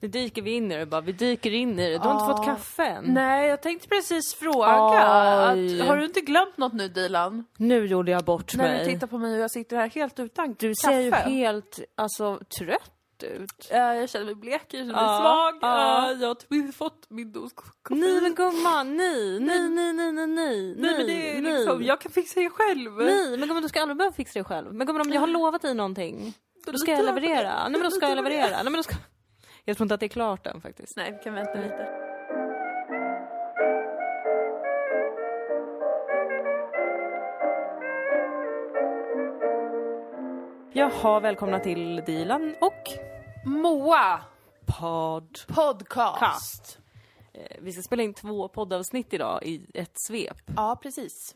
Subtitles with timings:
[0.00, 1.98] Nu dyker vi in i det bara, vi dyker in i det.
[1.98, 2.36] Du har inte Ja.
[2.36, 3.04] fått kaffe än.
[3.04, 4.84] Nej, jag tänkte precis fråga.
[5.54, 5.80] Oj.
[5.80, 7.44] Att, har du inte glömt något nu Dilan?
[7.56, 8.84] Nu gjorde jag bort När mig.
[8.84, 10.74] du tittar på mig och jag sitter här helt utan Du kaffe.
[10.74, 12.90] ser ju helt, alltså trött
[13.22, 13.68] ut.
[13.70, 15.58] Eh, jag känner mig blek, jag känner mig Ja, svag.
[15.70, 16.12] ja.
[16.12, 18.00] Jag har typ fått min dos koffein.
[18.00, 21.52] Nej men gumman, nej, nej, nej, nej, nej, nej, Nej men det är nej.
[21.58, 22.92] liksom, jag kan fixa det själv.
[22.96, 24.74] Nej, men gumman du ska aldrig behöva fixa det själv.
[24.74, 26.34] Men gumman om jag har lovat dig någonting,
[26.66, 27.62] då ska jag leverera.
[27.62, 28.50] Nej men då ska jag leverera.
[28.50, 28.94] Nej men då ska...
[29.70, 30.96] Jag tror inte att det är klart än faktiskt.
[30.96, 31.88] Nej, vi kan vänta lite.
[40.72, 42.88] Jaha, välkomna till Dilan och
[43.46, 44.20] Moa
[44.66, 45.38] podd.
[45.46, 46.78] podcast.
[47.32, 50.36] Eh, Vi ska spela in två poddavsnitt idag i ett svep.
[50.56, 51.34] Ja, precis.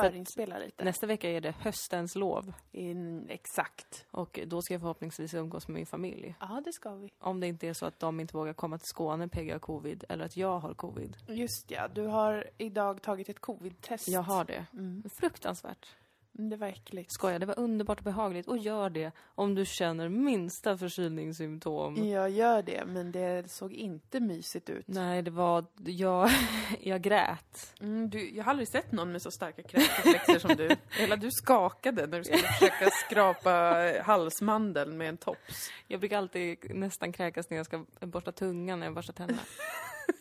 [0.00, 0.84] Förinspela lite.
[0.84, 4.06] Nästa vecka är det höstens lov In, exakt.
[4.10, 6.34] och då ska jag förhoppningsvis umgås med min familj.
[6.40, 7.12] Ja, det ska vi.
[7.18, 10.04] Om det inte är så att de inte vågar komma till Skåne, PG har covid,
[10.08, 11.16] eller att jag har covid.
[11.28, 14.08] Just ja, du har idag tagit ett covid-test.
[14.08, 14.66] Jag har det.
[14.72, 15.04] Mm.
[15.20, 15.96] Fruktansvärt.
[16.38, 17.12] Mm, Det var äckligt.
[17.12, 18.48] Skojar, det var underbart och behagligt.
[18.48, 22.08] Och gör det om du känner minsta förkylningssymptom.
[22.08, 24.84] Jag gör det, men det såg inte mysigt ut.
[24.88, 25.64] Nej, det var...
[25.84, 26.30] Jag,
[26.80, 27.74] jag grät.
[27.80, 30.76] Mm, du, jag har aldrig sett någon med så starka kräkreflexer som du.
[30.90, 35.70] Hela du skakade när du skulle försöka skrapa halsmandeln med en tops.
[35.88, 39.40] Jag brukar alltid nästan kräkas när jag ska borsta tungan när jag borstar tänderna.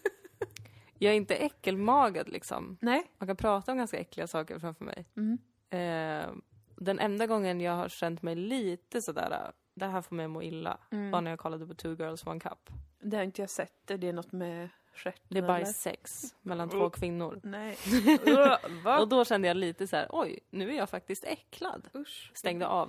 [0.97, 2.77] jag är inte äckelmagad liksom.
[2.81, 3.03] Nej.
[3.17, 5.05] Man kan prata om ganska äckliga saker framför mig.
[5.17, 5.37] Mm.
[5.77, 6.29] Eh,
[6.75, 10.43] den enda gången jag har känt mig lite sådär, det här får mig att må
[10.43, 11.11] illa, Mm.
[11.11, 12.69] var när jag kollade på Two Girls One Cup.
[12.99, 13.91] Det har inte jag sett.
[13.91, 15.23] Är det något med stjärten?
[15.29, 17.39] Det är bara sex mellan två kvinnor.
[17.43, 17.77] Nej.
[18.99, 21.89] Och då kände jag lite så här: oj, nu är jag faktiskt äcklad.
[21.95, 22.31] Usch.
[22.33, 22.87] Stängde av.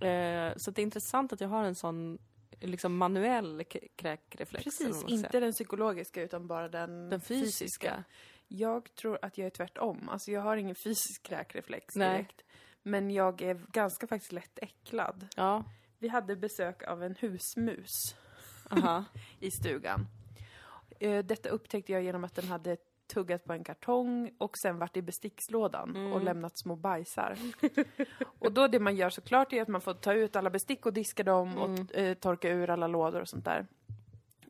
[0.00, 2.18] Eh, så det är intressant att jag har en sån
[2.60, 3.64] liksom manuell
[3.96, 4.64] kräkreflex.
[4.64, 8.04] Precis, inte den psykologiska utan bara den, den fysiska.
[8.48, 10.08] Jag tror att jag är tvärtom.
[10.08, 12.10] Alltså jag har ingen fysisk kräkreflex Nej.
[12.12, 12.42] direkt.
[12.82, 15.26] Men jag är ganska faktiskt lätt äcklad.
[15.36, 15.64] Ja,
[15.98, 17.88] Vi hade besök av en husmus
[18.70, 19.04] aha.
[19.40, 20.06] i stugan.
[21.00, 22.76] Eh, Detta upptäckte jag genom att den hade
[23.14, 26.12] tuggat på en kartong och sen varit i bestickslådan Mm.
[26.12, 27.38] och lämnat små bajsar.
[28.38, 30.92] och då det man gör såklart är att man får ta ut alla bestick och
[30.92, 31.62] diska dem Mm.
[31.62, 33.66] och eh, torka ur alla lådor och sånt där.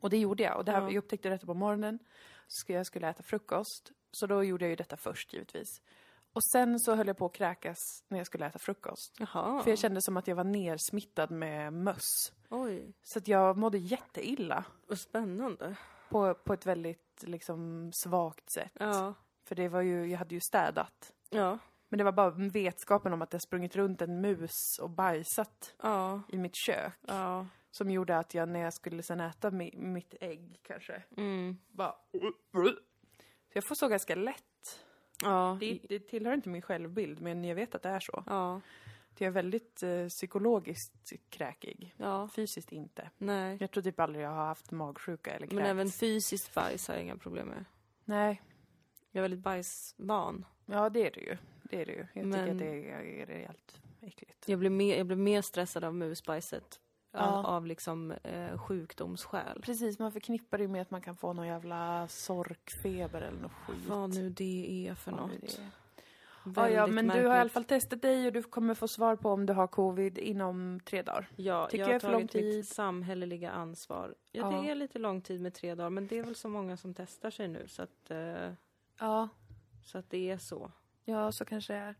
[0.01, 0.57] Och det gjorde jag.
[0.57, 0.87] Och det här, Ja.
[0.87, 1.99] jag upptäckte detta på morgonen.
[2.47, 3.91] Så jag skulle äta frukost.
[4.11, 5.81] Så då gjorde jag ju detta först givetvis.
[6.33, 9.15] Och sen så höll jag på att kräkas när jag skulle äta frukost.
[9.19, 9.63] Jaha.
[9.63, 12.33] För jag kände som att jag var nersmittad med möss.
[12.49, 14.65] Oj, Så att jag mådde jätteilla.
[14.87, 15.75] vad spännande.
[16.09, 18.71] På, på ett väldigt liksom svagt sätt.
[18.79, 19.13] Ja.
[19.43, 21.13] För det var ju, jag hade ju städat.
[21.29, 21.57] Ja.
[21.89, 26.21] Men det var bara vetskapen om att det sprungit runt en mus och bajsat Ja.
[26.29, 26.93] i mitt kök.
[27.07, 27.47] Ja.
[27.75, 31.57] Som gjorde att jag när jag skulle sen äta mi, mitt ägg kanske, Mm.
[31.71, 31.95] bara...
[32.51, 32.73] Så
[33.53, 34.79] jag får så ganska lätt.
[35.23, 35.57] Ja.
[35.59, 38.23] Det, det tillhör inte min självbild, men jag vet att det är så.
[38.27, 38.61] Ja.
[39.17, 41.93] Jag är väldigt eh, psykologiskt kräkig.
[41.97, 42.29] Ja.
[42.35, 43.09] Fysiskt inte.
[43.17, 43.57] Nej.
[43.59, 45.55] Jag tror typ aldrig jag har haft magsjuka eller kräkts.
[45.55, 47.65] Men även fysiskt bajs har jag inga problem med.
[48.05, 48.41] Nej,
[49.11, 50.45] Jag är väldigt bajsvan.
[50.65, 51.37] ja det är det ju.
[51.63, 52.07] Det är det ju.
[52.13, 54.49] Jag Men- tycker att det är, är rejält äckligt.
[54.49, 56.79] Jag blir mer, jag blir mer stressad av musbajset.
[57.17, 59.61] Av, av liksom eh, sjukdomsskäl.
[59.61, 63.85] Precis, man förknippar det med att man kan få någon jävla sorkfeber eller något skit.
[63.87, 65.59] Vad nu det är för Vad något.
[66.55, 67.39] Ja, ja, men du har i märkligt.
[67.41, 70.79] alla fall testat dig och du kommer få svar på om du har covid inom
[70.85, 71.27] tre dagar.
[71.35, 72.55] Ja, Tycker jag har tagit tid.
[72.57, 74.15] mitt samhälleliga ansvar.
[74.31, 74.61] Ja, Ja.
[74.61, 76.93] det är lite lång tid med tre dagar, men det är väl så många som
[76.93, 78.51] testar sig nu så att, eh,
[78.99, 79.29] Ja,
[79.83, 80.71] så att det är så.
[81.05, 81.95] ja så kanske det är.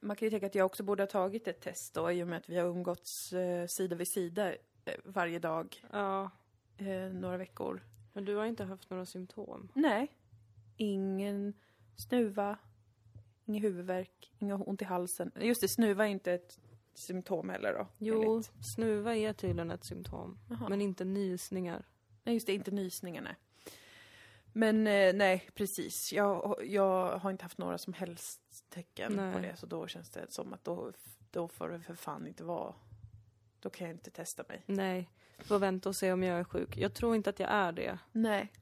[0.00, 2.28] Man kan ju tänka att jag också borde ha tagit ett test då i och
[2.28, 4.52] med att vi har umgåtts eh, sida vid sida
[4.84, 6.30] eh, varje dag Ja,
[6.76, 7.82] eh, några veckor.
[8.12, 9.68] men du har inte haft några symptom?
[9.74, 10.08] Nej.
[10.76, 11.54] Ingen
[11.96, 12.58] snuva,
[13.44, 15.32] ingen huvudvärk, ingen ont i halsen.
[15.40, 16.58] Just det, snuva är inte ett
[16.94, 17.86] symptom heller då.
[17.98, 20.68] Jo, enligt- snuva är tydligen ett symptom, Jaha.
[20.68, 21.84] men inte nysningar.
[22.24, 23.34] Nej, just det, inte nysningar, nej.
[24.52, 26.12] Men eh, nej, precis.
[26.12, 28.40] Jag, jag har inte haft några som helst
[28.70, 29.42] tecken på Nej.
[29.42, 30.92] det, så då känns det som att då,
[31.30, 32.74] då får det för fan inte vara...
[33.60, 34.62] Då kan jag inte testa mig.
[34.66, 36.76] Nej, får vänta och se om jag är sjuk.
[36.76, 37.98] Jag tror inte att jag är det.
[38.12, 38.52] Nej.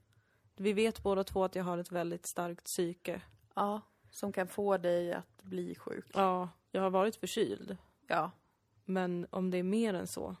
[0.55, 3.21] Vi vet båda två att jag har ett väldigt starkt psyke.
[3.53, 6.05] Ja, som kan få dig att bli sjuk.
[6.13, 7.77] Ja, jag har varit förkyld.
[8.07, 8.31] Ja.
[8.85, 10.35] Men om det är mer än så,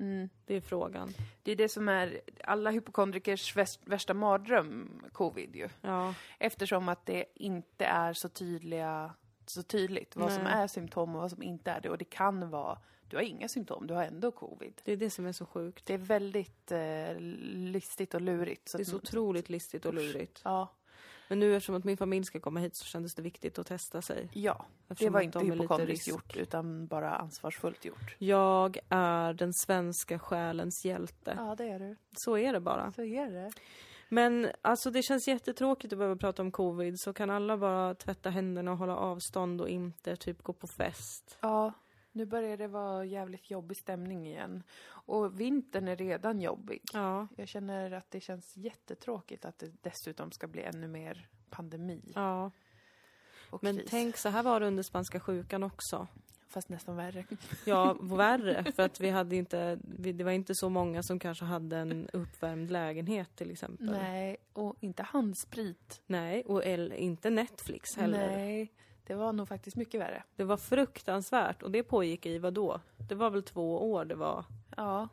[0.00, 0.28] Mm.
[0.46, 1.14] det är frågan.
[1.42, 5.68] Det är det som är alla hypokondrikers värsta mardröm, covid ju.
[5.80, 9.14] Ja, Eftersom att det inte är så tydliga
[9.50, 10.52] så tydligt vad som Nej.
[10.52, 11.90] är symptom och vad som inte är det.
[11.90, 14.80] Och det kan vara, du har inga symptom, du har ändå covid.
[14.84, 15.86] Det är det som är så sjukt.
[15.86, 18.72] Det är väldigt eh, listigt och lurigt.
[18.72, 20.40] Det är så otroligt listigt och lurigt.
[20.44, 20.68] Ja,
[21.30, 24.02] Men nu eftersom att min familj ska komma hit så kändes det viktigt att testa
[24.02, 24.28] sig.
[24.32, 24.66] ja.
[24.86, 26.08] det Eftersom var att inte de hypokondriskt risk.
[26.08, 28.16] gjort, utan bara ansvarsfullt gjort.
[28.18, 31.34] Jag är den svenska själens hjälte.
[31.36, 31.96] Ja, det är du.
[32.16, 32.92] Så är det bara.
[32.92, 33.50] Så är det.
[34.08, 37.00] Men alltså det känns jättetråkigt att behöva prata om covid.
[37.00, 41.38] Så kan alla bara tvätta händerna och hålla avstånd och inte typ gå på fest.
[41.40, 41.72] Ja,
[42.12, 44.62] nu börjar det vara jävligt jobbig stämning igen.
[44.88, 46.82] Och vintern är redan jobbig.
[46.92, 52.12] Ja, Jag känner att det känns jättetråkigt att det dessutom ska bli ännu mer pandemi
[52.14, 52.50] ja.
[53.62, 53.90] Men kris.
[53.90, 56.06] tänk så här var det under spanska sjukan också.
[56.48, 57.24] Fast nästan värre.
[57.64, 58.72] Ja, värre.
[58.72, 62.08] För att vi hade inte, vi, det var inte så många som kanske hade en
[62.12, 63.90] uppvärmd lägenhet till exempel.
[63.90, 66.00] Nej, och inte handsprit.
[66.06, 68.36] Nej, och el, inte Netflix heller.
[68.36, 68.72] Nej,
[69.06, 70.22] det var nog faktiskt mycket värre.
[70.36, 72.80] Det var fruktansvärt och det pågick i vad då?
[73.08, 74.44] Det var väl två år det var?
[74.76, 75.08] Ja.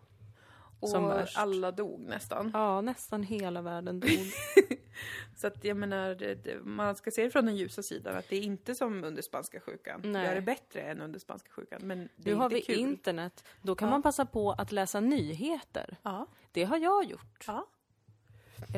[0.80, 1.38] Och Som värst.
[1.38, 2.52] alla dog nästan.
[2.54, 4.10] Ja, nästan hela världen dog.
[5.36, 8.36] Så att jag menar, det, man ska se det från den ljusa sidan att det
[8.36, 10.02] är inte som under spanska sjukan.
[10.04, 10.30] Nej.
[10.30, 12.76] Det är bättre än under spanska sjukan, men det Nu är har inte vi kul.
[12.80, 13.44] internet.
[13.62, 13.92] Då kan Ja.
[13.92, 15.98] man passa på att läsa nyheter.
[16.04, 16.28] Ja.
[16.52, 17.46] Det har jag gjort.
[17.48, 17.68] ja.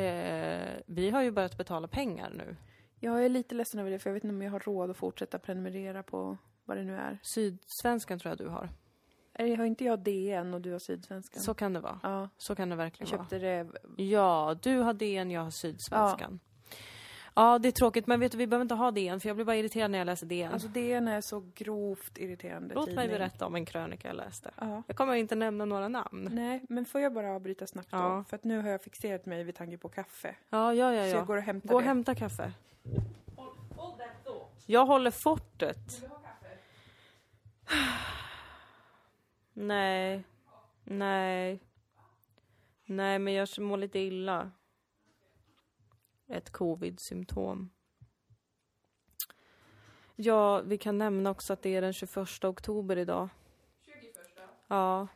[0.01, 2.55] Eh, vi har ju börjat betala pengar nu.
[2.99, 4.97] Jag är lite ledsen över det, för jag vet inte om jag har råd att
[4.97, 7.17] fortsätta prenumerera på vad det nu är.
[7.23, 8.69] Sydsvenskan tror jag du har.
[9.33, 11.41] Eller har inte jag DN och du har Sydsvenskan?
[11.41, 11.99] Så kan det vara.
[12.03, 13.21] Ja, Så kan det jag verkligen vara.
[13.21, 13.67] köpte det.
[14.03, 16.39] Ja, du har DN, jag har Sydsvenskan.
[17.35, 17.59] Ja.
[17.59, 19.55] det är tråkigt, men vet du, vi behöver inte ha DN, för jag blir bara
[19.55, 20.53] irriterad när jag läser DN.
[20.53, 23.09] Alltså DN är så grovt irriterande Låt mig tidning.
[23.11, 24.51] berätta om en krönika jag läste.
[24.59, 24.83] Ja.
[24.87, 26.29] Jag kommer inte nämna några namn.
[26.31, 27.97] Nej, men får jag bara avbryta snabbt då?
[27.97, 28.23] Ja.
[28.29, 30.35] För att nu har jag fixerat mig vid tanke på kaffe.
[30.49, 31.03] Ja, ja, ja.
[31.03, 31.25] Så jag ja.
[31.25, 31.87] går och hämtar Gå och det.
[31.87, 32.51] hämta kaffe.
[34.65, 36.03] Jag håller fortet.
[39.53, 40.23] Nej.
[40.83, 41.59] Nej.
[42.85, 44.51] Nej, men jag mår lite illa.
[46.27, 47.69] Ett covid-symptom.
[50.15, 53.29] Ja, vi kan nämna också att det är den 21 oktober idag.
[53.85, 54.03] 21?
[54.67, 55.07] Ja.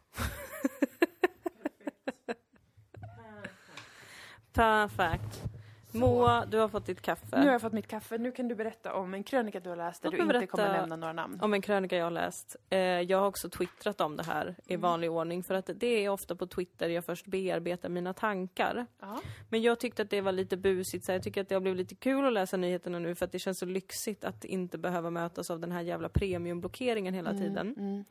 [4.54, 5.44] Perfekt.
[5.93, 7.39] Moa, du har fått ditt kaffe.
[7.39, 8.17] Nu har jag fått mitt kaffe.
[8.17, 10.95] Nu kan du berätta om en krönika du har läst där du inte kommer nämna
[10.95, 11.39] några namn.
[11.41, 12.55] Om en krönika jag har läst.
[12.69, 16.09] Eh, jag har också twittrat om det här i vanlig ordning för att det är
[16.09, 18.85] ofta på Twitter jag först bearbetar mina tankar.
[18.99, 19.21] Ja.
[19.49, 21.77] Men jag tyckte att det var lite busigt, så jag tycker att det har blivit
[21.77, 25.09] lite kul att läsa nyheterna nu för att det känns så lyxigt att inte behöva
[25.09, 27.75] mötas av den här jävla premiumblockeringen hela tiden.
[27.77, 28.05] Mm.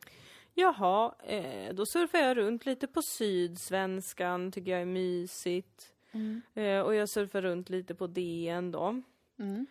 [0.55, 5.92] Jaha, eh, då surfar jag runt lite på Sydsvenskan, tycker jag är mysigt.
[6.13, 6.41] Mm.
[6.53, 9.01] Eh, och jag surfar runt lite på DN då.
[9.39, 9.65] Mm.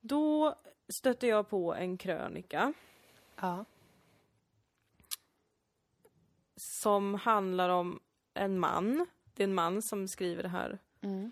[0.00, 0.54] Då
[0.88, 2.72] stötte jag på en krönika
[3.36, 3.64] Ja.
[6.56, 8.00] som handlar om
[8.34, 9.06] en man.
[9.34, 10.78] Det är en man som skriver det här.
[11.00, 11.30] Mm.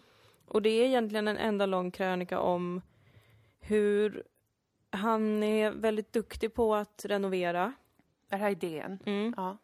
[0.49, 2.83] Och det är egentligen en enda lång krönika om
[3.61, 4.23] hur
[4.91, 7.73] han är väldigt duktig på att renovera.
[8.29, 8.99] Det här är DN.
[9.07, 9.35] Mm.
[9.37, 9.57] Ja.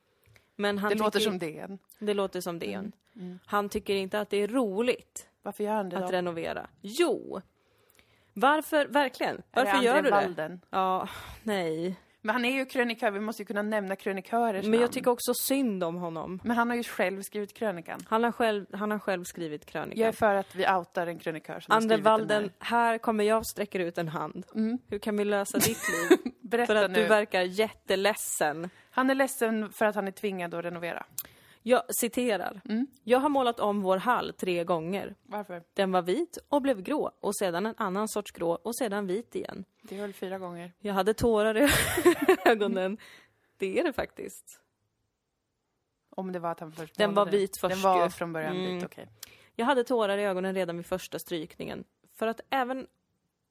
[0.57, 1.79] Men han Det låter som DN.
[1.99, 2.73] det låter som det.
[2.75, 2.93] Mm.
[3.17, 3.39] Mm.
[3.47, 6.05] Han tycker inte att det är roligt Varför gör han det då?
[6.05, 6.67] att renovera.
[6.81, 7.41] Jo!
[8.35, 9.37] Varför, verkligen?
[9.37, 10.11] Är Varför det gör du det?
[10.11, 10.61] Walden?
[10.71, 11.09] Ja,
[11.43, 11.97] nej.
[12.25, 14.93] Men han är ju krönikör, vi måste ju kunna nämna krönikörers Men jag namn.
[14.93, 16.41] tycker också synd om honom.
[16.45, 18.01] Men han har ju själv skrivit krönikan.
[18.09, 20.01] Han har själv, han har själv skrivit krönikan.
[20.01, 23.25] Jag är för att vi outar en krönikör som har skrivit den Walden, här kommer
[23.25, 24.47] jag och sträcker ut en hand.
[24.55, 24.61] här.
[24.61, 24.79] Mm.
[24.89, 25.79] Hur kan vi lösa ditt
[26.11, 26.19] liv?
[26.41, 27.03] Berätta För att nu.
[27.03, 28.71] du verkar jätteledsen.
[28.91, 31.07] Han är ledsen för att han är tvingad att renovera.
[31.63, 32.61] Jag citerar.
[32.69, 32.87] Mm.
[33.05, 35.15] Jag har målat om vår hall tre gånger.
[35.23, 35.63] Varför?
[35.75, 39.35] Den var vit och blev grå och sedan en annan sorts grå och sedan vit
[39.35, 39.65] igen.
[39.83, 40.73] Det väl fyra gånger.
[40.79, 41.69] Jag hade tårar i
[42.45, 42.99] ögonen.
[43.59, 44.59] Det är det faktiskt.
[46.11, 48.11] Om det var att han först Den var vit först Den var ju.
[48.11, 48.75] från början Mm.
[48.75, 49.09] vit, okej.
[49.57, 51.85] Jag hade tårar i ögonen redan vid första strykningen.
[52.15, 52.87] För att även,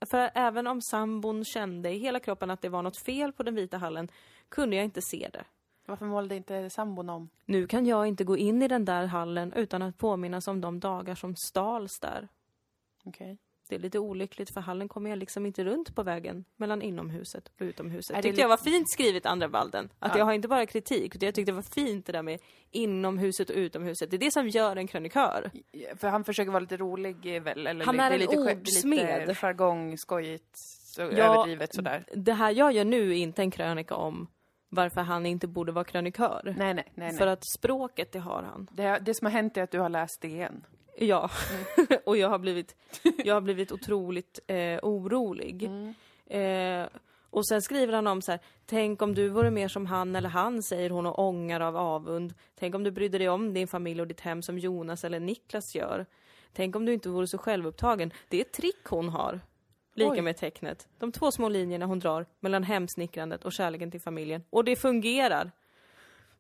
[0.06, 3.56] för även om sambon kände i hela kroppen att det var något fel på den
[3.56, 4.12] vita hallen
[4.50, 5.44] kunde jag inte se det.
[5.92, 7.30] Varför målade inte sambon om?
[7.46, 10.80] Nu kan jag inte gå in i den där hallen utan att påminnas om de
[10.80, 12.28] dagar som stals där.
[13.06, 13.38] Okej.
[13.70, 17.48] Det är lite olyckligt för hallen kommer jag liksom inte runt på vägen mellan inomhuset
[17.48, 18.12] och utomhuset.
[18.12, 19.90] Är det tyckte jag var fint skrivet, andra Valden.
[20.00, 20.18] Att Ja.
[20.18, 22.40] jag har inte bara kritik, utan jag tyckte det var fint det där med
[22.72, 24.12] inomhuset och utomhuset.
[24.12, 25.52] Det är det som gör en krönikör.
[25.98, 27.68] För han försöker vara lite rolig eh, väl?
[27.68, 29.20] Eller Han är en lite, ordsmed.
[29.20, 30.52] Lite jargong, skojigt,
[30.96, 32.06] så Ja, överdrivet sådär.
[32.16, 34.28] Det här jag gör nu är inte en krönika om
[34.72, 36.54] varför han inte borde vara krönikör.
[36.58, 37.18] Nej, nej, nej.
[37.18, 37.34] För nej.
[37.34, 38.68] att språket, det har han.
[38.72, 40.66] Det, det som har hänt är att du har läst DN.
[40.98, 41.30] Ja,
[42.06, 42.76] och jag har blivit,
[43.26, 45.64] jag har blivit otroligt eh, orolig.
[45.64, 45.94] Mm.
[46.84, 46.90] Eh,
[47.30, 50.30] Och sen skriver han om så här, tänk om du vore mer som han eller
[50.30, 52.34] han, säger hon och ångar av avund.
[52.60, 55.76] Tänk om du brydde dig om din familj och ditt hem som Jonas eller Niklas
[55.76, 56.06] gör.
[56.54, 58.12] Tänk om du inte vore så självupptagen.
[58.30, 59.40] Det är ett trick hon har.
[59.94, 60.22] Lika Oj.
[60.22, 60.88] med tecknet.
[61.00, 64.44] De två små linjerna hon drar mellan hemsnickrandet och kärleken till familjen.
[64.50, 65.52] Och det fungerar!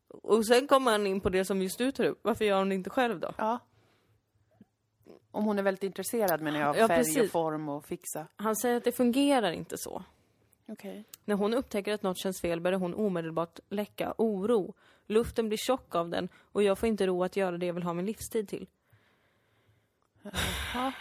[0.07, 2.19] Och sen kommer han in på det som just du tar upp.
[2.21, 3.33] Varför gör hon det inte själv då?
[3.37, 3.59] Ja.
[5.31, 7.31] Om hon är väldigt intresserad menar jag, av Ja, färg och precis.
[7.31, 8.27] form och fixa.
[8.35, 10.03] Han säger att det fungerar inte så.
[10.67, 11.03] Okej.
[11.25, 14.73] När hon upptäcker att något känns fel börjar hon omedelbart läcka oro.
[15.07, 17.83] Luften blir tjock av den och jag får inte ro att göra det jag vill
[17.83, 18.67] ha min livstid till.
[20.73, 20.91] Ja.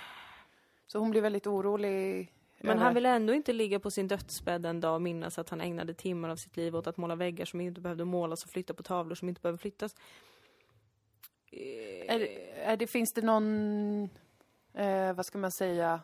[0.87, 2.33] Så hon blir väldigt orolig.
[2.61, 5.61] Men han vill ändå inte ligga på sin dödsbädd en dag och minnas att han
[5.61, 8.75] ägnade timmar av sitt liv åt att måla väggar som inte behövde målas och flytta
[8.75, 9.95] på tavlor som inte behöver flyttas.
[12.09, 14.03] Är, det- är det, finns det någon,
[14.75, 16.01] eh, vad ska man säga,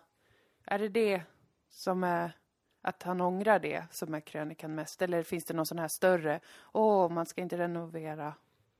[0.65, 1.23] är det det
[1.71, 2.33] som är,
[2.83, 5.03] att han ångrar det som är krönikan mest?
[5.03, 6.41] Eller finns det någon sån här större,
[6.73, 8.35] åh, man ska inte renovera,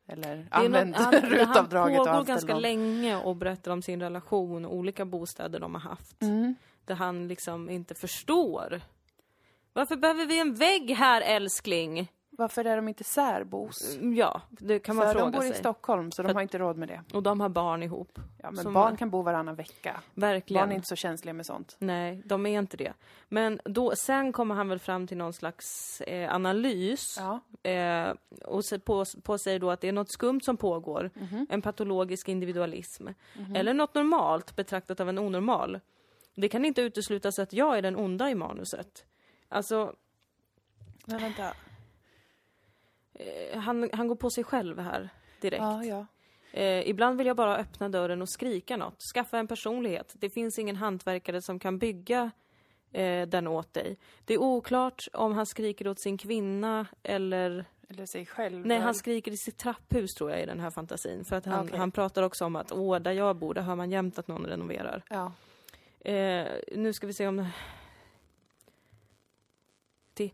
[0.07, 2.63] eller Det är använd något- han, han rutavdraget och pågår ganska någon.
[2.63, 6.23] länge och berättar om sin relation och olika bostäder de har haft.
[6.23, 6.55] Mm.
[6.87, 8.81] Där han liksom inte förstår.
[9.73, 12.13] Varför behöver vi en vägg här älskling?
[12.31, 13.99] Varför är de inte särbos?
[14.17, 15.59] Ja, det kan man För de fråga bor i sig.
[15.59, 17.03] Stockholm, så För de att- har inte råd med det.
[17.15, 18.19] Och de har barn ihop.
[18.43, 20.01] Ja, men barn var- kan bo varannan vecka.
[20.15, 20.63] Verkligen.
[20.63, 21.77] Barn är inte så känsliga med sånt.
[21.79, 22.93] Nej, de är inte det.
[23.29, 27.71] Men då, sen kommer han väl fram till någon slags eh, analys Ja.
[27.71, 28.15] eh,
[28.45, 31.11] och på, på sig då att det är något skumt som pågår.
[31.15, 31.47] Mhm.
[31.51, 33.09] En patologisk individualism.
[33.55, 35.81] Eller något normalt betraktat av en onormal.
[36.37, 39.07] Det kan inte uteslutas att jag är den onda i manuset.
[39.49, 39.95] Alltså,
[41.07, 41.55] Men vänta.
[43.15, 45.09] eh, han, han går på sig själv här
[45.41, 45.63] direkt.
[45.63, 46.07] Ja, ja.
[46.53, 49.01] Eh, ibland vill jag bara öppna dörren och skrika något.
[49.15, 50.15] Skaffa en personlighet.
[50.19, 52.31] Det finns ingen hantverkare som kan bygga
[52.93, 53.99] eh, den åt dig.
[54.25, 57.65] Det är oklart om han skriker åt sin kvinna eller...
[57.89, 58.67] Eller sig själv.
[58.67, 61.25] Nej, han skriker i sitt trapphus tror jag i den här fantasin.
[61.25, 61.79] För att han, Okej.
[61.79, 64.47] han pratar också om att åh, där jag bor, där hör man jämt att någon
[64.47, 65.03] renoverar.
[65.11, 65.33] Ja.
[66.07, 67.47] Eh, nu ska vi se om...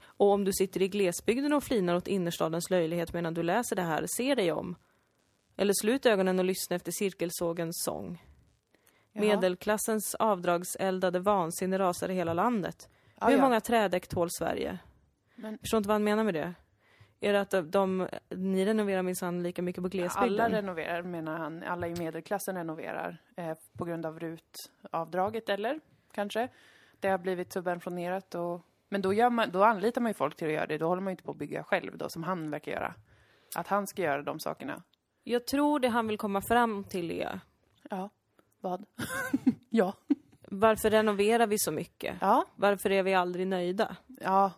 [0.04, 3.82] Och om du sitter i glesbygden och flinar åt innerstadens löjlighet medan du läser det
[3.82, 4.76] här, se dig om.
[5.56, 8.22] Eller slut ögonen och lyssna efter cirkelsågens sång.
[9.12, 9.24] Jaha.
[9.24, 12.88] Medelklassens avdragseldade vansinne rasar i hela landet.
[13.20, 13.42] Ja, Hur ja.
[13.42, 14.78] många trädäck tål Sverige?
[15.34, 16.54] Men- Förstår inte vad han menar med det?
[17.24, 20.40] Är det att de, de ni renoverar minsann lika mycket på glesbygden?
[20.40, 21.62] Alla renoverar menar han.
[21.62, 25.80] Alla i medelklassen renoverar eh, på grund av RUT-avdraget eller
[26.12, 26.48] kanske.
[27.00, 30.52] Det har blivit subventionerat och men då, man, då anlitar man ju folk till att
[30.52, 30.78] göra det.
[30.78, 32.94] Då håller man ju inte på att bygga själv då, som han verkar göra.
[33.56, 34.82] Att han ska göra de sakerna.
[35.24, 37.40] Jag tror det han vill komma fram till är
[37.90, 38.10] Ja.
[38.60, 38.84] Vad?
[39.70, 39.94] ja.
[40.48, 42.16] varför renoverar vi så mycket?
[42.20, 42.44] Ja.
[42.56, 43.96] Varför är vi aldrig nöjda?
[44.06, 44.52] Ja.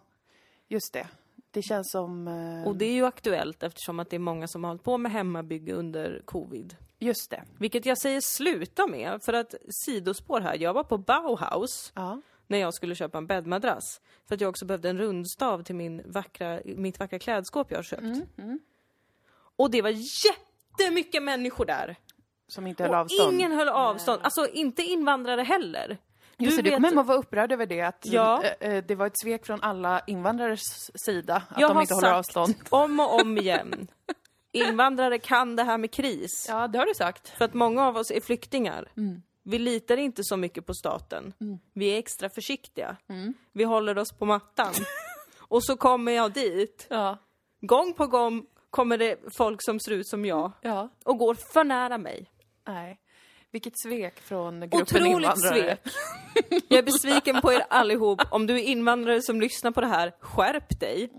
[0.69, 1.07] Just det.
[1.55, 2.29] Det känns som...
[2.29, 4.99] Eh, Och det är ju aktuellt eftersom att det är många som har hållit på
[4.99, 6.77] med hemmabygge under covid.
[6.99, 7.43] Just det.
[7.59, 10.57] Vilket jag säger sluta med, för att sidospår här.
[10.61, 12.21] Jag var på Bauhaus Ja.
[12.47, 14.01] när jag skulle köpa en bäddmadrass.
[14.29, 17.83] För att jag också behövde en rundstav till min vackra, mitt vackra klädskåp jag har
[17.83, 18.03] köpt.
[18.03, 18.59] Mm, mm.
[19.57, 19.91] Och det var
[20.27, 21.97] jättemycket människor där!
[22.49, 23.35] Som inte höll Och avstånd.
[23.35, 24.21] ingen höll avstånd.
[24.23, 25.99] Alltså inte invandrare heller.
[26.39, 28.43] Just det, du vet- kommer hem och vara upprörd över det, att Ja.
[28.61, 31.95] eh, eh, det var ett svek från alla invandrares sida, att Jag de har inte
[31.95, 32.55] håller sagt avstånd.
[32.71, 33.89] om och om igen.
[34.53, 36.47] Invandrare kan det här med kris.
[36.49, 37.29] Ja, det har du sagt.
[37.29, 38.89] För att många av oss är flyktingar.
[38.97, 39.23] Mm.
[39.43, 41.33] Vi litar inte så mycket på staten.
[41.73, 42.97] Vi är extra försiktiga.
[43.09, 43.35] Mm.
[43.53, 44.73] Vi håller oss på mattan.
[45.49, 46.87] Och så kommer jag dit.
[46.91, 47.19] Ja.
[47.61, 50.89] Gång på gång kommer det folk som ser ut som jag Ja.
[51.05, 52.31] och går för nära mig.
[52.67, 53.01] Nej.
[53.55, 55.77] Vilket svek från gruppen Otroligt invandrare.
[55.77, 55.95] svek.
[56.69, 58.21] Jag är besviken på er allihop.
[58.31, 61.11] Om du är invandrare som lyssnar på det här, skärp dig.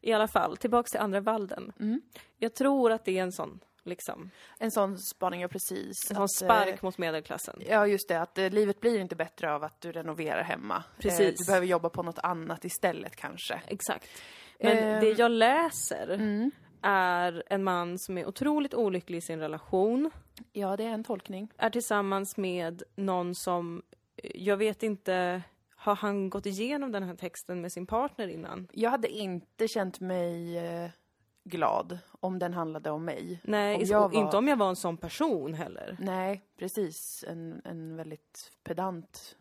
[0.00, 1.72] I alla fall, tillbaks till andra valden.
[1.80, 2.00] Mm.
[2.38, 5.96] Jag tror att det är en sån, liksom, En sån spaning, ja precis.
[6.10, 7.62] en sån Att, spark eh, mot medelklassen.
[7.68, 8.20] Ja, just det.
[8.20, 10.84] Att eh, livet blir inte bättre av att du renoverar hemma.
[10.98, 11.20] Precis.
[11.20, 13.60] Eh, du behöver jobba på något annat istället kanske.
[13.66, 14.08] Exakt.
[14.62, 15.00] Men Ehm.
[15.00, 16.50] det jag läser Mm.
[16.82, 20.10] Är en man som är otroligt olycklig i sin relation.
[20.52, 21.52] Ja, det är en tolkning.
[21.56, 23.82] Är tillsammans med någon som,
[24.16, 25.42] eh, jag vet inte,
[25.76, 28.68] har han gått igenom den här texten med sin partner innan?
[28.72, 30.90] Jag hade inte känt mig eh,
[31.44, 33.40] glad om den handlade om mig.
[33.44, 35.96] Nej, Om var- inte om jag var en sån person heller.
[36.00, 37.24] Nej, precis.
[37.28, 39.36] En, en väldigt pedant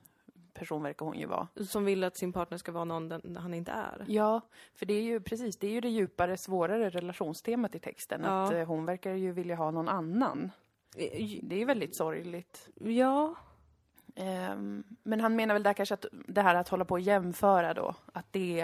[0.53, 1.47] person verkar hon ju vara.
[1.67, 4.05] Som vill att sin partner ska vara någon den, han inte är.
[4.07, 4.41] Ja,
[4.75, 8.21] för det är ju precis, det är ju det djupare, svårare relationstemat i texten.
[8.23, 8.43] Ja.
[8.43, 10.51] Att eh, hon verkar ju vilja ha någon annan.
[10.95, 12.69] Eh, Det är väldigt sorgligt.
[12.75, 13.35] Ja,
[14.15, 17.73] Ehm, men han menar väl där kanske att det här att hålla på och jämföra
[17.73, 18.61] då, att det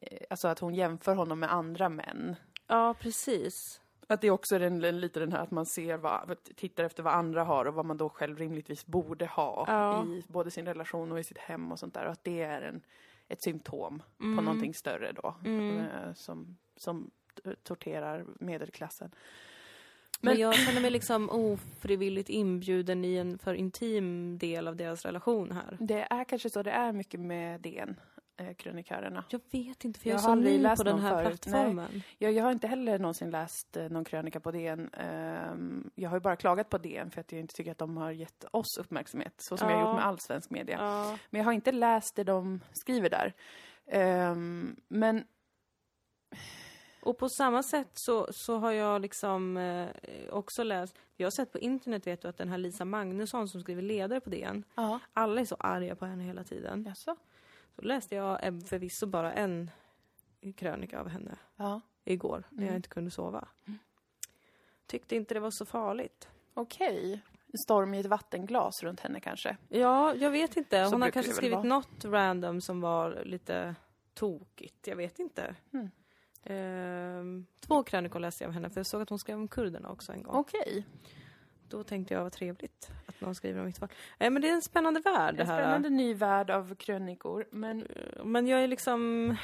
[0.00, 2.36] eh, alltså att hon jämför honom med andra män.
[2.66, 3.80] Ja, precis.
[4.06, 7.02] Att det är också den, den, lite den här att man ser vad, tittar efter
[7.02, 10.04] vad andra har och vad man då själv rimligtvis borde ha Ja.
[10.04, 12.04] i både sin relation och i sitt hem och sånt där.
[12.04, 12.82] Och att det är en,
[13.28, 14.44] ett symptom på Mm.
[14.44, 15.34] någonting större då.
[15.44, 15.78] Mm.
[15.78, 17.10] eh, Som, som
[17.62, 19.10] torterar medelklassen.
[20.20, 25.04] Men, Men- jag känner mig liksom ofrivilligt inbjuden i en för intim del av deras
[25.04, 25.76] relation här.
[25.80, 27.96] Det är kanske så det är mycket med DN,
[28.36, 29.24] eh, krönikörerna.
[29.28, 31.24] Jag vet inte, för Jag jag, är har så aldrig ny läst på den här
[31.24, 31.40] förut.
[31.42, 32.02] plattformen.
[32.18, 34.90] Jag, jag har inte heller någonsin läst eh, någon krönika på DN.
[34.92, 37.96] Ehm, jag har ju bara klagat på DN för att jag inte tycker att de
[37.96, 39.88] har gett oss uppmärksamhet, så som jag har Ja.
[39.88, 40.76] gjort med all svensk media.
[40.80, 41.18] Ja.
[41.30, 43.32] Men jag har inte läst det de skriver där.
[43.86, 45.24] Ehm, men
[47.02, 49.88] Och på samma sätt så, så har jag liksom eh,
[50.30, 53.60] också läst, jag har sett på internet vet du att den här Lisa Magnusson som
[53.60, 54.98] skriver ledare på DN, Ja.
[55.12, 56.84] alla är så arga på henne hela tiden.
[56.84, 57.16] Jaså?
[57.76, 59.70] Så läste jag eh, förvisso bara en
[60.56, 61.80] krönika av henne Ja.
[62.04, 62.76] igår när jag Mm.
[62.76, 63.48] inte kunde sova.
[64.86, 66.28] Tyckte inte det var så farligt.
[66.54, 67.20] Okej.
[67.52, 69.56] En storm i ett vattenglas runt henne kanske.
[69.68, 70.82] Ja, jag vet inte.
[70.92, 71.68] Hon har kanske skrivit vara.
[71.68, 73.74] något random som var lite
[74.14, 74.86] tokigt.
[74.86, 75.54] Jag vet inte.
[75.72, 75.90] Mm.
[76.44, 79.90] Ehm, två krönikor läste jag av henne för jag såg att hon skrev om kurderna
[79.90, 80.34] också en gång.
[80.36, 80.86] Okej.
[81.72, 83.88] Då tänkte jag vad trevligt att någon skriver om mitt fall.
[84.18, 85.62] Nej men det är en spännande värld det En här.
[85.62, 87.44] spännande ny värld av krönikor.
[87.50, 87.86] Men
[88.24, 89.36] Men jag är liksom...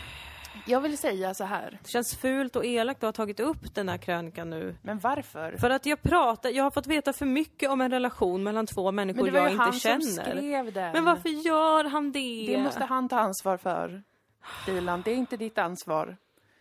[0.66, 1.78] jag vill säga så här.
[1.82, 4.76] Det känns fult och elakt att ha tagit upp den här krönikan nu.
[4.82, 5.56] Men varför?
[5.56, 8.84] För att jag pratar, jag har fått veta för mycket om en relation mellan två
[8.84, 10.00] Men människor det var jag ju inte han känner.
[10.00, 10.92] som skrev den.
[10.92, 12.46] Men varför gör han det?
[12.46, 14.02] Det måste han ta ansvar för.
[14.66, 16.16] Dilan, det är inte ditt ansvar.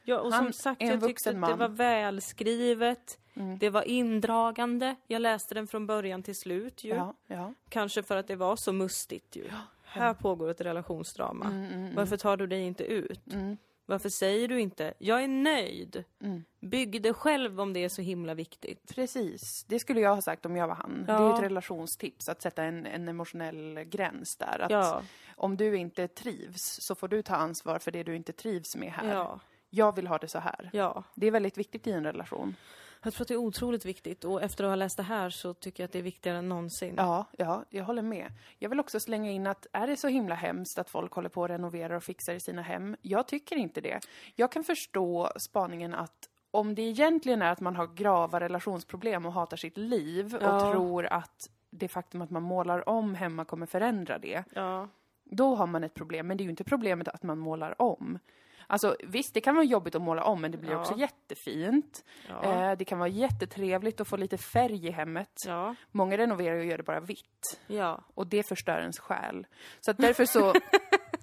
[0.09, 3.19] Ja, och Han som sagt, jag tyckte att det var välskrivet.
[3.33, 3.57] Mm.
[3.57, 4.95] Det var indragande.
[5.07, 6.89] Jag läste den från början till slut ju.
[6.89, 7.53] Ja, ja.
[7.69, 9.49] Kanske för att det var så mustigt ju.
[9.83, 11.45] Här pågår ett relationsdrama.
[11.45, 11.95] Mm, mm, mm.
[11.95, 13.33] Varför tar du dig inte ut?
[13.33, 16.03] Mm, Varför säger du inte jag är nöjd?
[16.23, 16.43] mm.
[16.59, 18.95] Bygg det själv om det är så himla viktigt.
[18.95, 21.03] Precis, det skulle jag ha sagt om jag var han.
[21.07, 21.35] Det är Ja.
[21.37, 24.59] ett relationstips, att sätta en, en emotionell gräns där.
[24.59, 25.01] Att Ja,
[25.35, 28.91] Om du inte trivs så får du ta ansvar för det du inte trivs med
[28.91, 29.13] här.
[29.13, 29.39] ja,
[29.70, 30.70] Jag vill ha det så här.
[30.74, 31.03] ja.
[31.16, 32.56] Det är väldigt viktigt i en relation.
[33.03, 35.53] Jag tror att det är otroligt viktigt och efter att ha läst det här så
[35.53, 36.94] tycker jag att det är viktigare än någonsin.
[36.98, 38.32] Ja, ja, jag håller med.
[38.60, 41.42] Jag vill också slänga in att är det så himla hemskt att folk håller på
[41.42, 42.96] och renoverar och fixar i sina hem?
[43.01, 44.00] Jag tycker inte det.
[44.36, 49.34] Jag kan förstå spaningen att om det egentligen är att man har grava relationsproblem och
[49.34, 50.72] hatar sitt liv och Ja.
[50.72, 54.88] tror att det faktum att man målar om hemma kommer förändra det, Ja.
[55.24, 56.27] då har man ett problem.
[56.27, 58.20] Men det är ju inte problemet att man målar om.
[58.70, 60.80] Alltså visst, det kan vara jobbigt att måla om, men det blir Ja.
[60.82, 62.06] också jättefint.
[62.30, 62.44] Ja.
[62.72, 65.32] Eh, det kan vara jättetrevligt att få lite färg i hemmet.
[65.46, 65.75] Ja.
[65.92, 67.60] Många renoverar och gör det bara vitt.
[67.68, 68.03] Ja.
[68.14, 69.48] Och det förstör ens själ.
[69.82, 70.53] Så att därför så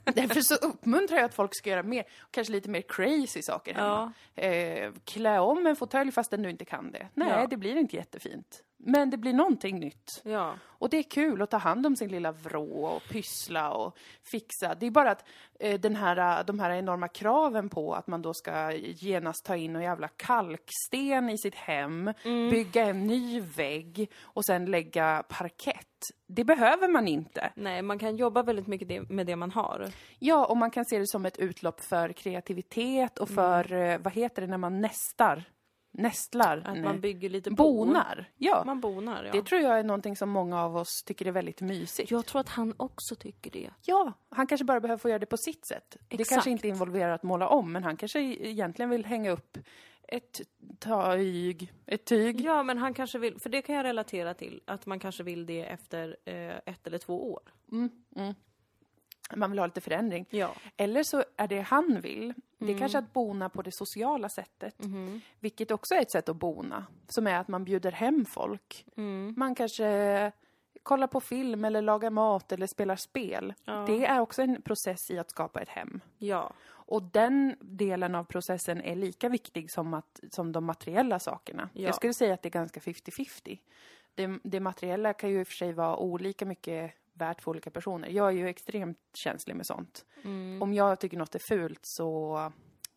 [0.04, 4.12] Därför så uppmuntrar jag att folk ska göra mer, kanske lite mer crazy saker hemma.
[4.34, 7.08] Eh, klä om en fåtölj fastän du inte kan det.
[7.14, 7.46] Nej, Ja.
[7.46, 8.62] det blir inte jättefint.
[8.86, 10.22] Men det blir någonting nytt.
[10.22, 10.54] Ja.
[10.84, 14.74] Och det är kul att ta hand om sin lilla vrå och pyssla och fixa.
[14.74, 15.24] Det är bara att
[15.60, 19.76] eh, den här, de här enorma kraven på att man då ska genast ta in
[19.76, 22.12] en jävla kalksten i sitt hem,
[22.50, 25.86] bygga en ny vägg och sen lägga parkett.
[26.26, 27.52] Det behöver man inte.
[27.54, 29.88] Nej, man kan jobba väldigt mycket med det man har.
[30.18, 34.12] Ja, och man kan se det som ett utlopp för kreativitet och för, eh, vad
[34.12, 35.44] heter det när man nästar?
[35.96, 36.62] Nästlar?
[36.64, 37.56] Att man bygger lite bo.
[37.56, 38.30] Bonar?
[38.36, 38.62] Ja.
[38.66, 39.32] Man bonar, ja.
[39.32, 42.10] Det tror jag är någonting som många av oss tycker är väldigt mysigt.
[42.10, 43.70] Jag tror att han också tycker det.
[43.82, 45.96] Ja, han kanske bara behöver få göra det på sitt sätt.
[46.08, 46.28] Det Exakt.
[46.28, 49.58] kanske inte involverar att måla om, men han kanske egentligen vill hänga upp
[50.08, 50.40] ett
[50.78, 52.40] tyg, ett tyg.
[52.40, 55.46] Ja, men han kanske vill, för det kan jag relatera till, att man kanske vill
[55.46, 57.42] det efter eh, ett eller två år.
[57.72, 58.34] Mm, mm.
[59.36, 60.26] Man vill ha lite förändring.
[60.30, 60.54] Ja.
[60.76, 62.34] Eller så är det han vill,
[62.66, 64.84] det är kanske att bona på det sociala sättet.
[64.84, 65.20] Mhm.
[65.40, 68.86] Vilket också är ett sätt att bona, som är att man bjuder hem folk.
[68.96, 69.34] Mm.
[69.36, 70.32] Man kanske
[70.82, 73.54] kollar på film eller lagar mat eller spelar spel.
[73.64, 73.84] Ja.
[73.86, 76.00] Det är också en process i att skapa ett hem.
[76.18, 76.52] Ja.
[76.66, 81.68] Och den delen av processen är lika viktig som, att, som de materiella sakerna.
[81.72, 81.82] Ja.
[81.82, 83.58] Jag skulle säga att det är ganska 50-50.
[84.14, 87.70] Det, det materiella kan ju i och för sig vara olika mycket värt för olika
[87.70, 88.08] personer.
[88.08, 90.04] Jag är ju extremt känslig med sånt.
[90.24, 90.62] Mm.
[90.62, 92.38] Om jag tycker något är fult så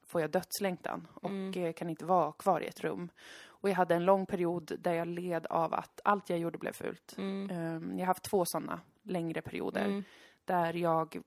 [0.06, 1.64] får jag dödslängtan och Mm.
[1.66, 3.10] eh, kan inte vara kvar i ett rum.
[3.46, 6.72] Och jag hade en lång period där jag led av att allt jag gjorde blev
[6.74, 7.16] fult.
[7.18, 7.50] Mm.
[7.50, 10.04] Ehm, Jag har haft två sådana längre perioder Mm.
[10.46, 11.22] där jag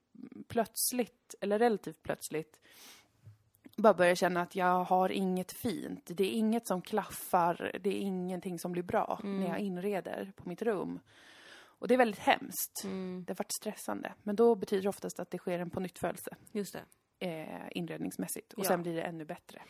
[0.49, 2.61] plötsligt, eller relativt plötsligt,
[3.77, 6.11] bara börjar känna att jag har inget fint.
[6.15, 9.41] Det är inget som klaffar, det är ingenting som blir bra Mm.
[9.41, 11.01] när jag inreder på mitt rum.
[11.81, 12.85] Och det är väldigt hemskt.
[12.85, 13.25] Mm.
[13.27, 14.13] Det har varit stressande.
[14.23, 16.37] Men då betyder det oftast att det sker en pånyttfödelse.
[16.53, 17.27] Just det.
[17.27, 18.53] eh, inredningsmässigt.
[18.53, 18.69] Och Ja.
[18.69, 19.63] sen blir det ännu bättre.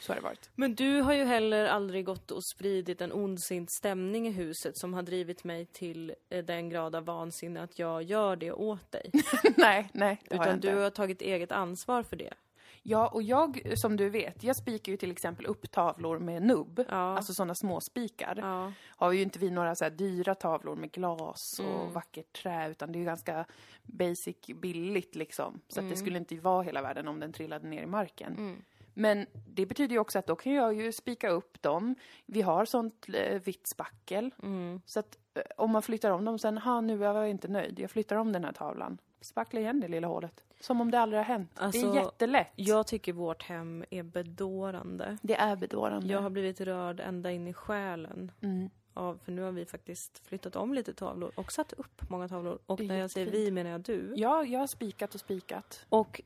[0.00, 0.50] Så har det varit.
[0.54, 4.94] Men du har ju heller aldrig gått och spridit en ondsint stämning i huset som
[4.94, 9.10] har drivit mig till eh, den grad av vansinne att jag gör det åt dig.
[9.56, 12.34] nej, nej, Utan du har tagit eget ansvar för det.
[12.82, 16.84] Ja, och jag, som du vet, jag spikar ju till exempel upp tavlor med nubb.
[16.88, 16.94] Ja.
[16.94, 18.34] Alltså sådana små spikar.
[18.42, 18.72] Ja.
[18.88, 21.92] Har ju inte vi några så dyra tavlor med glas och Mm.
[21.92, 23.44] vackert trä, utan det är ju ganska
[23.82, 25.60] basic, billigt liksom.
[25.68, 25.88] Så Mm.
[25.88, 28.32] att det skulle inte vara hela världen om den trillade ner i marken.
[28.36, 28.64] Mm.
[28.98, 31.94] Men det betyder ju också att då kan jag ju spika upp dem.
[32.26, 34.34] Vi har sånt eh, vitt spackel.
[34.42, 34.80] Mm.
[34.86, 37.78] Så att eh, om man flyttar om dem sen, ha nu är jag inte nöjd,
[37.80, 38.98] jag flyttar om den här tavlan.
[39.20, 40.44] Spackla igen det lilla hålet.
[40.60, 41.50] Som om det aldrig har hänt.
[41.54, 42.48] det Alltså, är jättelätt.
[42.56, 45.18] Jag tycker vårt hem är bedårande.
[45.22, 46.06] Det är bedårande.
[46.12, 48.32] Jag har blivit rörd ända in i själen.
[48.40, 48.70] Mm.
[48.94, 52.58] Av, för nu har vi faktiskt flyttat om lite tavlor och satt upp många tavlor.
[52.66, 54.12] Och Det är när jag säger vi menar jag du.
[54.16, 55.86] Ja, jag har spikat och spikat.
[55.88, 56.20] Och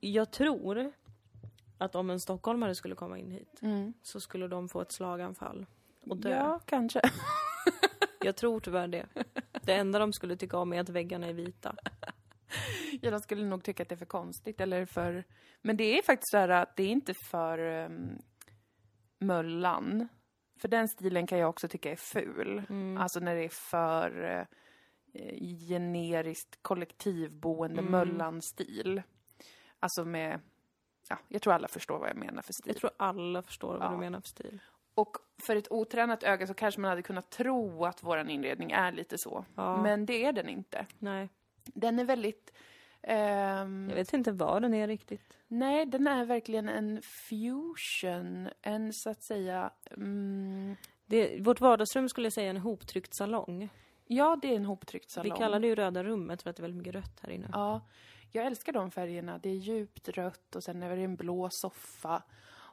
[0.00, 0.92] jag tror
[1.78, 3.92] att om en stockholmare skulle komma in hit Mm.
[4.02, 5.66] så skulle de få ett slaganfall
[6.06, 6.30] och dö.
[6.30, 7.00] Ja, kanske.
[8.20, 9.06] Jag tror tyvärr det.
[9.62, 11.74] Det enda de skulle tycka om är att väggarna är vita.
[13.02, 15.24] Ja, de skulle nog tycka att det är för konstigt eller för...
[15.62, 18.18] Men det är faktiskt så här att det är inte för um,
[19.18, 20.08] Möllan.
[20.60, 22.62] För den stilen kan jag också tycka är ful.
[22.68, 22.96] Mm.
[22.96, 24.24] Alltså när det är för
[25.12, 25.34] eh,
[25.68, 27.92] generiskt kollektivboende Mm.
[27.92, 29.02] Möllan-stil.
[29.80, 30.40] Alltså med...
[31.08, 32.72] Ja, jag tror alla förstår vad jag menar för stil.
[32.72, 33.90] Jag tror alla förstår vad Ja.
[33.90, 34.60] du menar för stil.
[34.94, 38.92] Och för ett otränat öga så kanske man hade kunnat tro att våran inredning är
[38.92, 39.44] lite så.
[39.54, 39.82] Ja.
[39.82, 40.86] Men det är den inte.
[40.98, 41.28] Nej,
[41.74, 42.52] Den är väldigt...
[43.02, 45.38] ehm, jag vet inte vad den är riktigt.
[45.48, 48.48] Nej, den är verkligen en fusion.
[48.62, 49.70] En så att säga...
[49.96, 50.76] Mm,
[51.06, 53.68] Det, vårt vardagsrum skulle jag säga är en hoptryckt salong.
[54.06, 55.32] ja, det är en hoptryckt salong.
[55.32, 57.48] Vi kallar det ju röda rummet för att det är väldigt mycket rött här inne.
[57.52, 57.80] Ja,
[58.32, 59.38] jag älskar de färgerna.
[59.38, 62.22] Det är djupt rött och sen är det en blå soffa.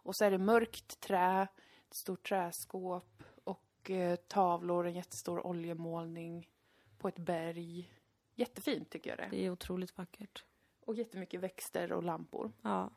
[0.04, 1.42] Och så är det mörkt trä,
[1.88, 6.48] ett stort träskåp och eh, tavlor, en jättestor oljemålning
[6.98, 7.92] på ett berg.
[8.36, 9.28] Jättefint tycker jag det.
[9.32, 10.43] Det är otroligt vackert.
[10.86, 12.52] Och jättemycket växter och lampor.
[12.62, 12.89] Ja.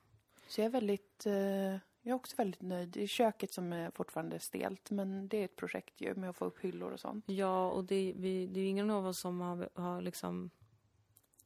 [0.49, 2.89] Så jag är väldigt, eh, jag är också väldigt nöjd.
[2.89, 6.37] Det är köket som är fortfarande stelt, men det är ett projekt ju med att
[6.37, 7.25] få upp hyllor och sånt.
[7.29, 10.51] Ja, och det, vi, det är ju ingen av oss som har, har liksom...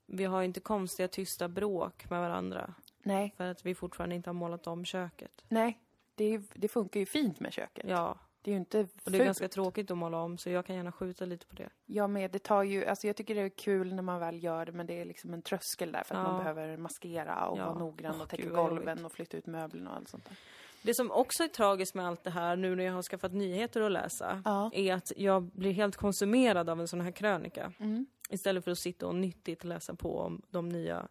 [0.07, 2.75] Vi har inte konstiga tysta bråk med varandra.
[3.03, 5.45] Nej, För att vi fortfarande inte har målat om köket.
[5.49, 5.79] nej.
[6.15, 7.85] Det, det funkar ju fint med köket.
[7.89, 9.25] Ja, Det är ju inte och det är fult.
[9.25, 11.69] ganska tråkigt att måla om så jag kan gärna skjuta lite på det.
[11.87, 12.31] Jag med.
[12.31, 14.87] Det tar ju, alltså jag tycker det är kul när man väl gör det, men
[14.87, 16.33] det är liksom en tröskel där för att Ja.
[16.33, 17.67] man behöver maskera och Ja.
[17.67, 20.37] vara noggrann och täcka golven och flytta ut möblerna och allt sånt där.
[20.85, 23.81] Det som också är tragiskt med allt det här, nu när jag har skaffat nyheter
[23.81, 24.71] att läsa, Ja.
[24.75, 27.73] är att jag blir helt konsumerad av en sån här krönika.
[27.79, 28.07] Mm.
[28.31, 31.09] Istället för att sitta och nyttigt läsa på om de nya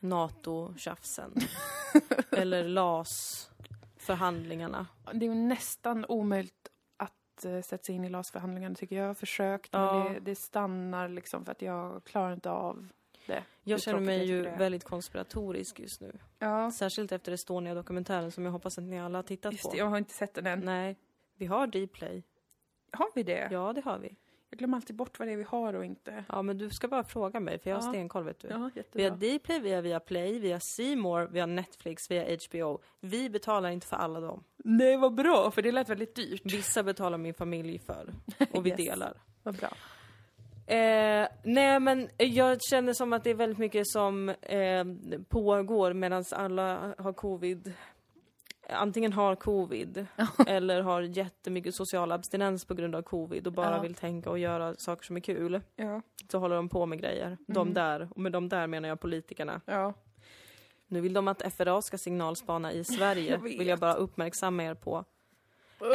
[0.00, 1.34] NATO-tjafsen.
[2.30, 2.64] eller
[4.00, 4.86] LAS-förhandlingarna.
[5.14, 9.02] Det är nästan omöjligt att uh, sätta sig in i LAS-förhandlingarna tycker jag.
[9.02, 10.04] Jag har försökt, Ja.
[10.04, 12.88] men det, det stannar liksom för att jag klarar inte av
[13.26, 13.42] det.
[13.62, 16.18] Jag känner tråkigt mig ju det väldigt konspiratorisk just nu.
[16.38, 19.70] Ja, Särskilt efter Estonia-dokumentären som jag hoppas att ni alla har tittat just på.
[19.70, 19.76] det.
[19.78, 20.60] Jag har inte sett den än.
[20.60, 20.96] Nej,
[21.36, 22.22] vi har Dplay.
[22.92, 23.48] Har vi det?
[23.50, 24.16] Ja, det har vi.
[24.50, 26.24] Jag glömmer alltid bort vad det är vi har och inte.
[26.28, 27.88] Ja, men du ska bara fråga mig för jag har Ja.
[27.92, 28.48] stenkoll vet du.
[28.48, 29.10] Ja, Vi jättebra.
[29.10, 32.78] har Dplay, vi har Viaplay, vi har C More, vi har Netflix, vi har HBO.
[33.00, 34.44] Vi betalar inte för alla dem.
[34.56, 36.42] Nej, vad bra, för det lät väldigt dyrt.
[36.44, 38.12] Vissa betalar min familj för.
[38.52, 38.76] Och vi Yes.
[38.76, 39.12] delar.
[39.42, 39.68] Vad bra.
[40.66, 44.84] Eh, nej men jag känner som att det är väldigt mycket som eh,
[45.28, 47.72] pågår medan alla har covid.
[48.72, 50.06] Antingen har covid
[50.46, 53.82] eller har jättemycket social abstinens på grund av covid och bara Ja.
[53.82, 55.60] vill tänka och göra saker som är kul.
[55.76, 56.02] Ja.
[56.32, 57.38] Så håller de på med grejer.
[57.46, 57.74] De Mm.
[57.74, 59.60] där, och med de där menar jag politikerna.
[59.64, 59.94] Ja.
[60.86, 64.74] Nu vill de att FRA ska signalspana i Sverige, Jag vill jag bara uppmärksamma er
[64.74, 65.04] på.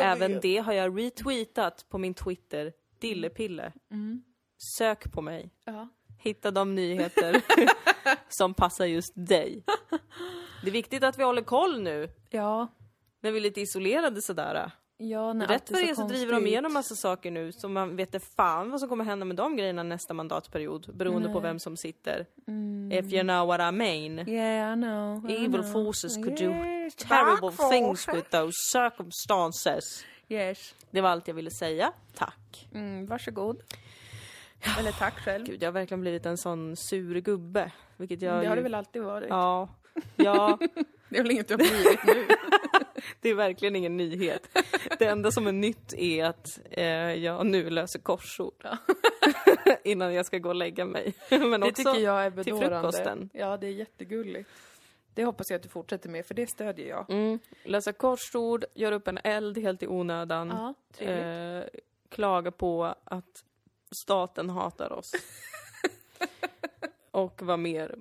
[0.02, 3.72] Även det har jag retweetat på min Twitter, Dillepille.
[3.92, 4.24] Mm.
[4.78, 5.50] Sök på mig.
[6.20, 7.42] Hitta de nyheter
[8.30, 9.64] som passar just dig.
[10.65, 12.67] Det är viktigt att vi håller koll nu, Ja.
[13.21, 14.71] när vi är lite isolerade sådär.
[14.97, 16.17] Ja, när Rätt vad det är så konstigt.
[16.19, 19.25] driver de igenom massa saker nu, så man vet inte fan vad som kommer hända
[19.25, 21.41] med de grejerna nästa mandatperiod, beroende på Nej.
[21.43, 22.25] vem som sitter.
[22.47, 22.91] Mm.
[22.91, 24.30] If you know what I mean.
[24.30, 25.30] Yeah, I know.
[25.32, 25.71] I Evil know.
[25.73, 30.06] forces could do Yes, Terrible things with those circumstances.
[30.30, 30.75] Yes.
[30.91, 31.91] Det var allt jag ville säga.
[32.15, 32.67] Tack.
[32.73, 33.62] Mm, varsågod.
[34.80, 35.45] Eller tack själv.
[35.45, 37.71] Gud, jag har verkligen blivit en sån sur gubbe.
[37.97, 38.62] Vilket jag det har ju...
[38.62, 39.30] det väl alltid varit?
[39.30, 39.69] Ja.
[40.16, 40.60] Ja,
[41.10, 42.28] Det är väl inget du har blivit nu?
[43.22, 44.58] det är verkligen ingen nyhet.
[45.00, 48.68] Det enda som är nytt är att eh, jag nu löser korsord.
[49.84, 51.14] innan jag ska gå och lägga mig.
[51.30, 52.80] Men Det tycker jag är till bedårande.
[52.80, 53.30] frukosten.
[53.34, 54.50] Ja, det är jättegulligt.
[55.14, 57.10] Det hoppas jag att du fortsätter med, för det stödjer jag.
[57.10, 57.40] Mm.
[57.64, 60.76] Läsa korsord, göra upp en eld helt i onödan.
[60.98, 61.74] Trevligt.
[61.76, 61.80] eh,
[62.10, 63.44] klaga på att
[63.92, 65.12] staten hatar oss.
[67.12, 67.96] och vara mer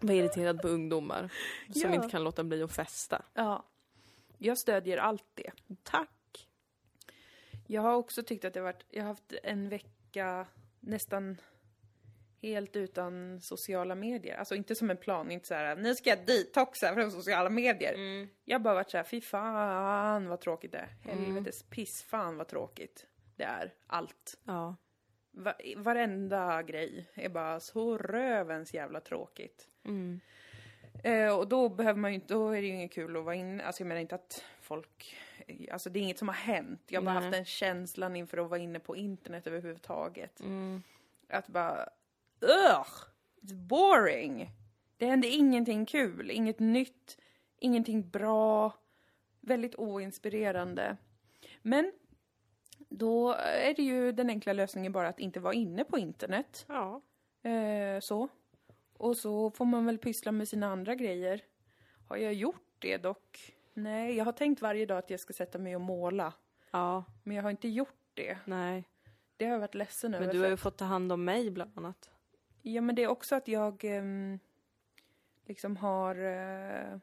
[0.00, 1.32] var irriterad på ungdomar
[1.72, 1.94] som Ja.
[1.94, 3.22] inte kan låta bli att festa.
[3.34, 3.64] Ja.
[4.38, 5.50] Jag stödjer allt det.
[5.82, 6.48] Tack!
[7.66, 10.46] Jag har också tyckt att det varit, jag har haft en vecka
[10.80, 11.36] nästan
[12.42, 14.36] helt utan sociala medier.
[14.36, 17.94] Alltså inte som en plan, inte så här nu ska jag detoxa från sociala medier.
[18.44, 20.96] Jag har bara varit så här, fy fan vad tråkigt det är.
[21.02, 23.74] Helvetes piss fan vad tråkigt det är.
[23.86, 24.38] Allt.
[24.44, 24.76] Ja.
[25.38, 29.68] Va- varenda grej är bara så rövens jävla tråkigt.
[29.84, 30.20] Mm.
[31.04, 33.34] Eh, och då behöver man ju inte, då är det ju inget kul att vara
[33.34, 35.16] inne, alltså jag menar inte att folk,
[35.72, 36.82] alltså det är inget som har hänt.
[36.86, 37.22] Jag har bara Nej.
[37.22, 40.40] haft den känslan inför att vara inne på internet överhuvudtaget.
[40.40, 40.82] Mm.
[41.28, 41.88] Att bara,
[42.40, 42.88] ugh,
[43.40, 44.50] it's boring.
[44.96, 47.18] Det händer ingenting kul, inget nytt,
[47.58, 48.72] ingenting bra,
[49.40, 50.96] väldigt oinspirerande.
[51.62, 51.92] Men
[52.98, 56.66] då är det ju den enkla lösningen bara att inte vara inne på internet.
[56.68, 57.00] Ja.
[57.50, 58.28] Eh, så.
[58.92, 61.44] Och så får man väl pyssla med sina andra grejer.
[62.08, 63.54] Har jag gjort det dock?
[63.74, 66.32] Nej, jag har tänkt varje dag att jag ska sätta mig och måla.
[66.70, 67.04] Ja.
[67.22, 68.38] Men jag har inte gjort det.
[68.44, 68.84] Nej.
[69.36, 70.26] Det har jag varit ledsen över.
[70.26, 72.10] Men du har ju fått ta hand om mig bland annat.
[72.62, 74.38] Ja, men det är också att jag ehm,
[75.46, 76.16] liksom har...
[76.16, 76.98] eh,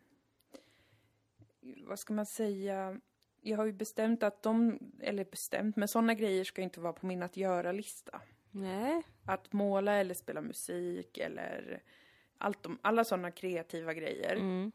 [1.88, 3.00] vad ska man säga?
[3.48, 4.80] Jag har ju bestämt att de...
[5.00, 8.22] Eller bestämt, men sådana grejer ska inte vara på min att göra-lista.
[8.52, 9.04] Nej.
[9.26, 11.84] Att måla eller spela musik eller
[12.38, 14.36] allt de, alla sådana kreativa grejer.
[14.36, 14.72] Mm.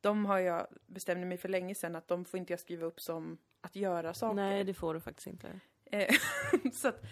[0.00, 3.00] De har jag bestämt mig för länge sedan att de får inte jag skriva upp
[3.00, 4.34] som att göra saker.
[4.34, 5.60] Nej, det får du faktiskt inte.
[5.84, 6.14] Eh,
[6.72, 7.02] så att,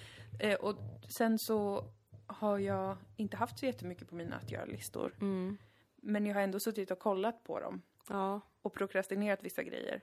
[0.41, 0.77] eh, och
[1.09, 1.85] sen så
[2.27, 5.15] har jag inte haft så jättemycket på mina att göra-listor.
[5.21, 5.57] Mm.
[5.97, 8.41] Men jag har ändå suttit och kollat på dem Ja.
[8.63, 10.01] och prokrastinerat vissa grejer.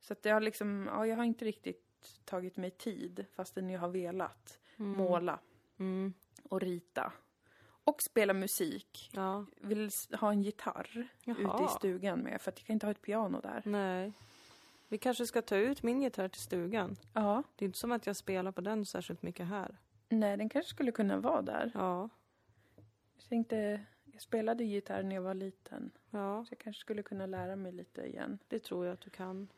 [0.00, 1.84] Så att det har liksom, ja, jag har inte riktigt
[2.24, 5.38] tagit mig tid fastän jag har velat måla
[5.78, 6.12] Mm.
[6.42, 7.12] och rita.
[7.84, 9.10] Och spela musik.
[9.12, 9.46] Ja.
[9.56, 11.68] Vill ha en gitarr ute i Jaha.
[11.68, 13.62] stugan med för att jag kan inte ha ett piano där.
[13.64, 14.12] Nej.
[14.88, 16.96] Vi kanske ska ta ut min gitarr till stugan.
[17.12, 19.78] Ja, Det är inte som att jag spelar på den särskilt mycket här.
[20.08, 21.70] nej den kanske skulle kunna vara där.
[21.74, 22.08] Ja.
[23.16, 25.90] Jag tänkte, jag spelade gitarr när jag var liten.
[26.10, 28.38] Ja, Så jag kanske skulle kunna lära mig lite igen.
[28.48, 29.48] det tror jag att du kan.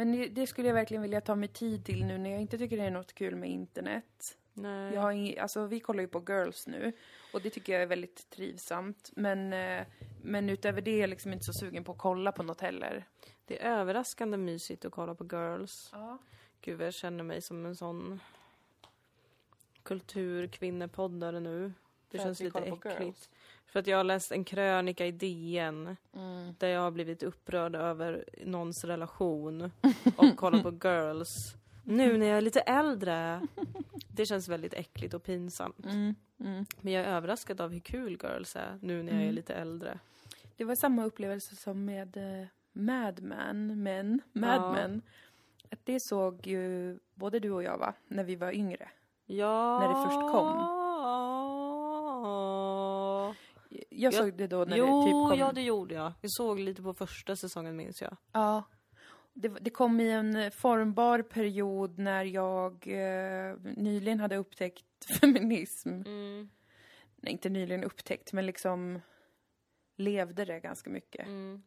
[0.00, 2.76] Men det- skulle jag verkligen vilja ta mig tid till nu när jag inte tycker
[2.76, 4.38] det är något kul med internet.
[4.52, 4.94] Nej.
[4.94, 6.92] Jag har ing- alltså, vi kollar ju på Girls nu
[7.32, 9.10] och det tycker jag är väldigt trivsamt.
[9.16, 9.86] Men, eh,
[10.22, 13.08] men utöver det är jag liksom inte så sugen på att kolla på något heller.
[13.44, 15.88] Det är överraskande mysigt att kolla på Girls.
[15.92, 16.18] Ja.
[16.60, 18.20] Gud, jag känner mig som en sån
[19.82, 21.72] kulturkvinnepoddare nu.
[22.10, 23.30] Det För känns lite äckligt.
[23.70, 26.54] För att jag har läst en krönika i DN Mm.
[26.58, 29.70] där jag har blivit upprörd över någons relation
[30.16, 31.54] och kollat på Girls.
[31.84, 33.40] Nu när jag är lite äldre.
[34.08, 35.84] Det känns väldigt äckligt och pinsamt.
[35.84, 36.14] Mm.
[36.40, 36.64] Mm.
[36.80, 39.34] Men jag är överraskad av hur kul Girls är nu när jag är Mm.
[39.34, 39.98] lite äldre.
[40.56, 44.72] Det var samma upplevelse som med eh, Mad Men, men, Mad Ja.
[44.72, 45.02] Men.
[45.70, 48.88] Att det såg ju både du och jag va, när vi var yngre.
[49.26, 49.78] Ja.
[49.78, 50.79] När det först kom.
[54.00, 54.18] Jag Ja.
[54.18, 55.38] såg det då när jo, det typ kom.
[55.38, 56.12] ja det gjorde jag.
[56.20, 58.16] Jag såg lite på första säsongen minns jag.
[58.32, 58.64] Ja.
[59.32, 64.84] Det, det kom i en formbar period när jag eh, nyligen hade upptäckt
[65.20, 65.88] feminism.
[65.88, 66.50] Mm.
[67.16, 69.00] Nej, inte nyligen upptäckt, men liksom
[69.96, 71.26] levde det ganska mycket.
[71.26, 71.62] Mm.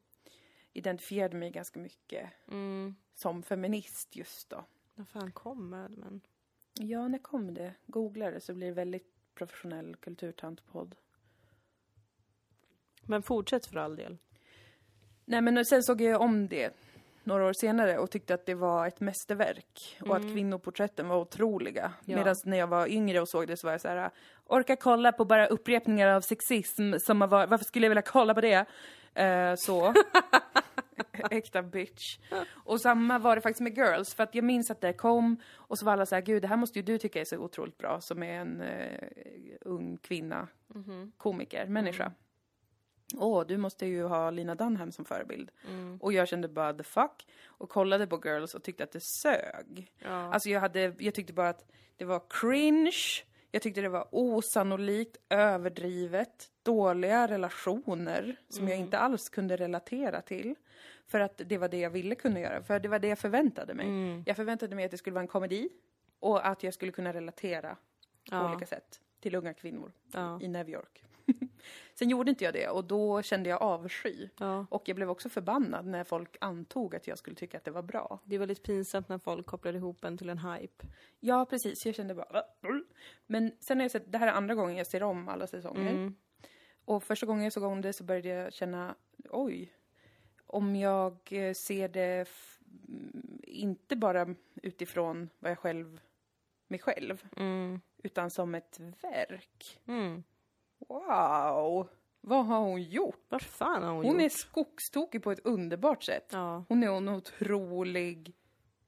[0.73, 2.95] Identifierade mig ganska mycket Mm.
[3.15, 4.65] som feminist just då.
[4.95, 6.21] När fan kom Mad Men?
[6.79, 7.73] Ja, när kom det?
[7.85, 10.95] Googla det så blir det väldigt professionell kulturtantpodd.
[13.05, 14.17] Men fortsätt för all del.
[15.25, 16.73] Nej, men sen såg jag om det
[17.23, 21.83] några år senare och tyckte att det var ett mästerverk och att kvinnoporträtten var otroliga.
[21.83, 21.95] Mm.
[22.05, 22.17] Ja.
[22.17, 24.09] Medan när jag var yngre och såg det så var jag så här,
[24.45, 28.33] orka kolla på bara upprepningar av sexism som har varit, varför skulle jag vilja kolla
[28.33, 28.65] på det?
[29.13, 29.93] Eh, så.
[31.31, 32.19] Äkta bitch.
[32.51, 35.79] Och samma var det faktiskt med Girls, för att jag minns att det kom och
[35.79, 37.77] så var alla så här, gud det här måste ju du tycka är så otroligt
[37.77, 39.09] bra som är en eh,
[39.61, 40.47] ung kvinna,
[41.17, 42.11] komiker, människa.
[43.17, 45.51] Åh, du måste ju ha Lina Dunham som förebild.
[45.99, 47.27] Och jag kände bara the fuck.
[47.45, 49.91] Och kollade på Girls och tyckte att det sög.
[49.99, 50.09] Ja.
[50.33, 51.65] Alltså jag, hade, jag tyckte bara att
[51.97, 52.91] det var cringe.
[53.51, 60.55] Jag tyckte det var osannolikt, överdrivet, dåliga relationer som jag inte alls kunde relatera till.
[61.07, 63.73] För att det var det jag ville kunna göra, för det var det jag förväntade
[63.73, 64.23] mig.
[64.25, 65.69] Jag förväntade mig att det skulle vara en komedi
[66.19, 67.75] och att jag skulle kunna relatera
[68.29, 68.49] på Ja.
[68.51, 70.39] olika sätt till unga kvinnor Ja.
[70.41, 71.03] i New York.
[71.95, 74.29] Sen gjorde inte jag det och då kände jag avsky.
[74.39, 74.65] Ja.
[74.69, 77.81] Och jag blev också förbannad när folk antog att jag skulle tycka att det var
[77.81, 78.19] bra.
[78.23, 80.85] Det är väldigt pinsamt när folk kopplar ihop en till en hype.
[81.19, 81.85] Ja, precis.
[81.85, 82.43] Jag kände bara...
[83.25, 85.91] Men sen har jag sett, det här är andra gången jag ser om alla säsonger.
[85.91, 86.15] Mm.
[86.85, 88.95] Och första gången jag såg om det så började jag känna,
[89.29, 89.73] oj,
[90.47, 92.29] om jag eh, ser det
[92.87, 95.99] mm, inte bara utifrån vad jag själv,
[96.67, 97.81] mig själv, Mm.
[97.97, 99.79] utan som ett verk.
[99.85, 100.23] Mm.
[100.87, 101.87] Wow!
[102.21, 103.25] Vad har hon gjort?
[103.29, 104.31] Vad fan har hon, Hon är gjort?
[104.31, 106.29] skogstokig på ett underbart sätt.
[106.31, 108.33] Ja, Hon är en otrolig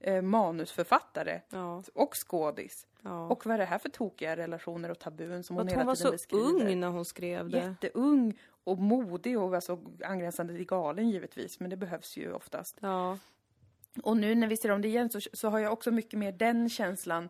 [0.00, 2.86] eh, manusförfattare ja, och skådis.
[3.02, 3.26] ja.
[3.28, 5.86] Och vad är det här för tokiga relationer och tabun som Och hon hela hon
[5.86, 6.44] var tiden så beskriver?
[6.70, 7.58] ung när hon skrev det.
[7.82, 12.78] Jätteung och modig och alltså angränsande till galen givetvis, men det behövs ju oftast.
[12.80, 13.18] Ja,
[14.02, 16.32] Och nu när vi ser om det igen så, så har jag också mycket mer
[16.32, 17.28] den känslan,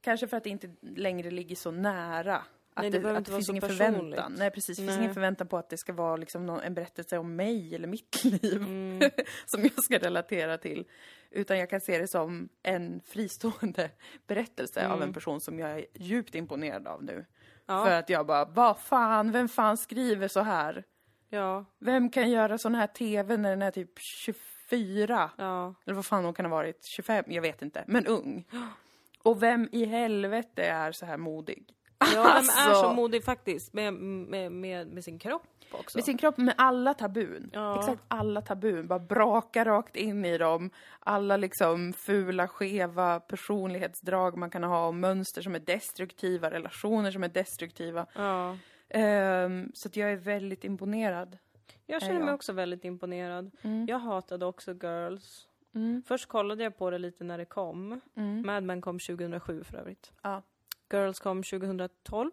[0.00, 2.42] kanske för att det inte längre ligger så nära.
[2.78, 3.88] Att Nej, det det, att det finns ingen personligt.
[3.88, 4.34] förväntan.
[4.38, 4.76] Nej, precis.
[4.76, 4.98] Det finns Nej.
[5.02, 8.24] ingen förväntan på att det ska vara liksom någon, en berättelse om mig eller mitt
[8.42, 9.10] liv Mm.
[9.46, 10.84] som jag ska relatera till.
[11.30, 13.90] Utan jag kan se det som en fristående
[14.26, 17.12] berättelse av en person som jag är djupt imponerad av nu.
[17.12, 17.24] Mm.
[17.66, 17.84] Ja.
[17.84, 20.84] För att jag bara, vad fan, vem fan skriver så här?
[21.30, 25.30] ja, Vem kan göra sån här TV när den är typ 24?
[25.38, 25.74] ja.
[25.86, 27.24] Eller vad fan hon kan ha varit, 25?
[27.28, 27.84] Jag vet inte.
[27.86, 28.44] Men ung.
[29.22, 31.74] Och vem i helvete är så här modig?
[32.00, 32.82] Ja, vem är Alltså.
[32.82, 35.98] så modig faktiskt med, med, med, med sin kropp också.
[35.98, 37.50] Med sin kropp, med alla tabun.
[37.52, 37.78] Ja.
[37.78, 38.86] Exakt alla tabun.
[38.86, 40.70] Bara braka rakt in i dem.
[41.00, 47.24] Alla liksom fula, skeva personlighetsdrag man kan ha och mönster som är destruktiva, relationer som
[47.24, 48.06] är destruktiva.
[48.14, 48.56] Ja.
[48.88, 51.38] Ehm, så jag är väldigt imponerad.
[51.86, 53.50] Jag känner mig också väldigt imponerad.
[53.62, 53.86] Mm.
[53.88, 55.48] Jag hatade också Girls.
[55.74, 56.02] Mm.
[56.06, 58.00] Först kollade jag på det lite när det kom.
[58.16, 58.46] Mm.
[58.46, 60.12] Mad Men kom 2007 för övrigt.
[60.22, 60.42] Ja.
[60.90, 62.30] Girls kom 2012.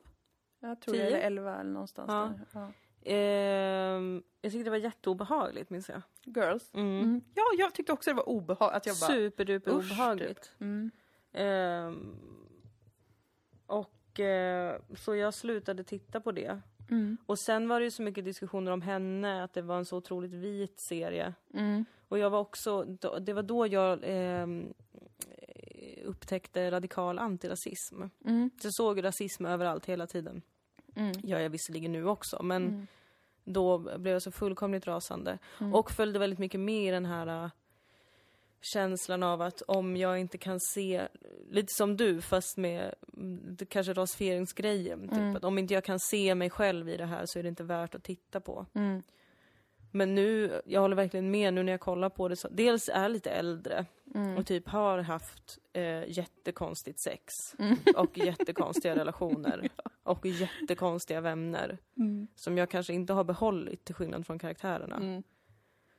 [0.59, 1.03] Jag tror Tio?
[1.09, 2.33] det är 11 eller någonstans Ja.
[2.53, 2.61] där.
[2.61, 2.71] Ja.
[3.11, 6.01] Ehm, jag tyckte det var jätteobehagligt minns jag.
[6.23, 6.73] Girls.
[6.73, 6.99] Mm.
[7.03, 7.21] Mm.
[7.33, 8.75] Ja, jag tyckte också det var obehagligt.
[8.77, 10.51] Att jag bara, Superduper usch, obehagligt.
[10.59, 10.91] mm.
[11.31, 12.15] Ehm,
[13.67, 16.61] och eh, så jag slutade titta på det.
[16.91, 17.17] Mm.
[17.25, 19.97] Och sen var det ju så mycket diskussioner om henne, att det var en så
[19.97, 21.33] otroligt vit serie.
[21.53, 21.85] Mm.
[22.07, 22.83] Och jag var också,
[23.21, 24.73] det var då jag ehm,
[26.05, 28.01] upptäckte radikal antirasism.
[28.25, 28.49] Mm.
[28.61, 30.41] Så jag såg rasism överallt hela tiden.
[30.95, 31.11] Mm.
[31.23, 32.87] gör jag visserligen nu också, men Mm.
[33.43, 35.39] då blev jag så fullkomligt rasande.
[35.59, 35.73] Mm.
[35.73, 37.49] Och följde väldigt mycket med i den här äh,
[38.61, 41.07] känslan av att om jag inte kan se,
[41.49, 45.35] lite som du fast med mm, kanske rasifieringsgrejen, typ Mm.
[45.35, 47.63] att om inte jag kan se mig själv i det här så är det inte
[47.63, 48.65] värt att titta på.
[49.95, 53.01] Men nu, jag håller verkligen med nu när jag kollar på det, så, dels är
[53.01, 54.37] jag lite äldre Mm.
[54.37, 57.75] och typ har haft eh, jättekonstigt sex Mm.
[57.95, 59.69] och jättekonstiga relationer
[60.03, 62.27] och jättekonstiga vänner Mm.
[62.35, 64.95] som jag kanske inte har behållit till skillnad från karaktärerna.
[64.95, 65.23] Mm.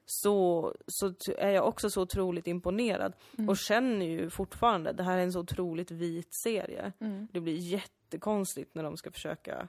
[0.04, 3.48] Så, så är jag också så otroligt imponerad Mm.
[3.48, 6.92] och känner ju fortfarande, det här är en så otroligt vit serie.
[7.00, 7.28] Mm.
[7.32, 9.68] Det blir jättekonstigt när de ska försöka...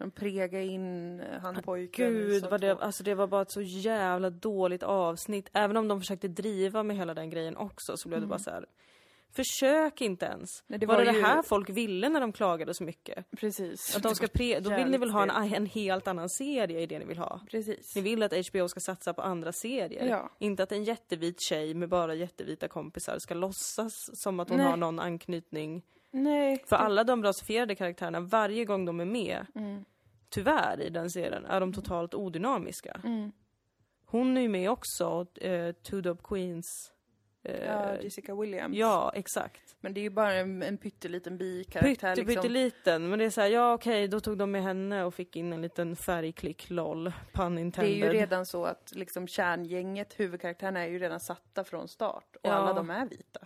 [0.00, 2.12] De prega in eh, han pojken.
[2.12, 5.50] Gud, som vad det, alltså det var bara ett så jävla dåligt avsnitt.
[5.52, 8.50] Även om de försökte driva med hela den grejen också så blev det bara så
[8.50, 8.66] här.
[9.32, 10.64] Försök inte ens.
[10.66, 13.30] Nej, det var, var det det ju- här folk ville när de klagade så mycket?
[13.30, 13.96] Precis.
[13.96, 16.86] Att de ska pre- då vill ni väl ha en, en helt annan serie i
[16.86, 17.40] det ni vill ha?
[17.50, 17.96] Precis.
[17.96, 20.06] Ni vill att HBO ska satsa på andra serier.
[20.06, 20.30] Ja.
[20.38, 24.66] Inte att en jättevit tjej med bara jättevita kompisar ska låtsas som att hon Nej.
[24.66, 25.82] har någon anknytning.
[26.12, 26.64] Nej.
[26.68, 29.84] För alla de rasifierade karaktärerna, varje gång de är med, Mm.
[30.30, 33.00] Tyvärr i den serien, är de totalt odynamiska.
[33.04, 33.32] Mm.
[34.06, 36.92] Hon är ju med också, eh, Two Dope Queens.
[37.44, 38.76] Eh, Ja, Jessica Williams.
[38.76, 39.76] ja, exakt.
[39.80, 42.34] Men det är ju bara en, en pytteliten bikaraktär Pytte, liksom.
[42.42, 45.36] pytteliten, men det är så här, ja okej, då tog de med henne och fick
[45.36, 47.96] in en liten färgklick, LOL, pun Det är intended.
[47.96, 52.36] ju redan så att liksom kärngänget, huvudkaraktärerna är ju redan satta från start.
[52.36, 52.52] Och Ja.
[52.52, 53.40] alla de är vita.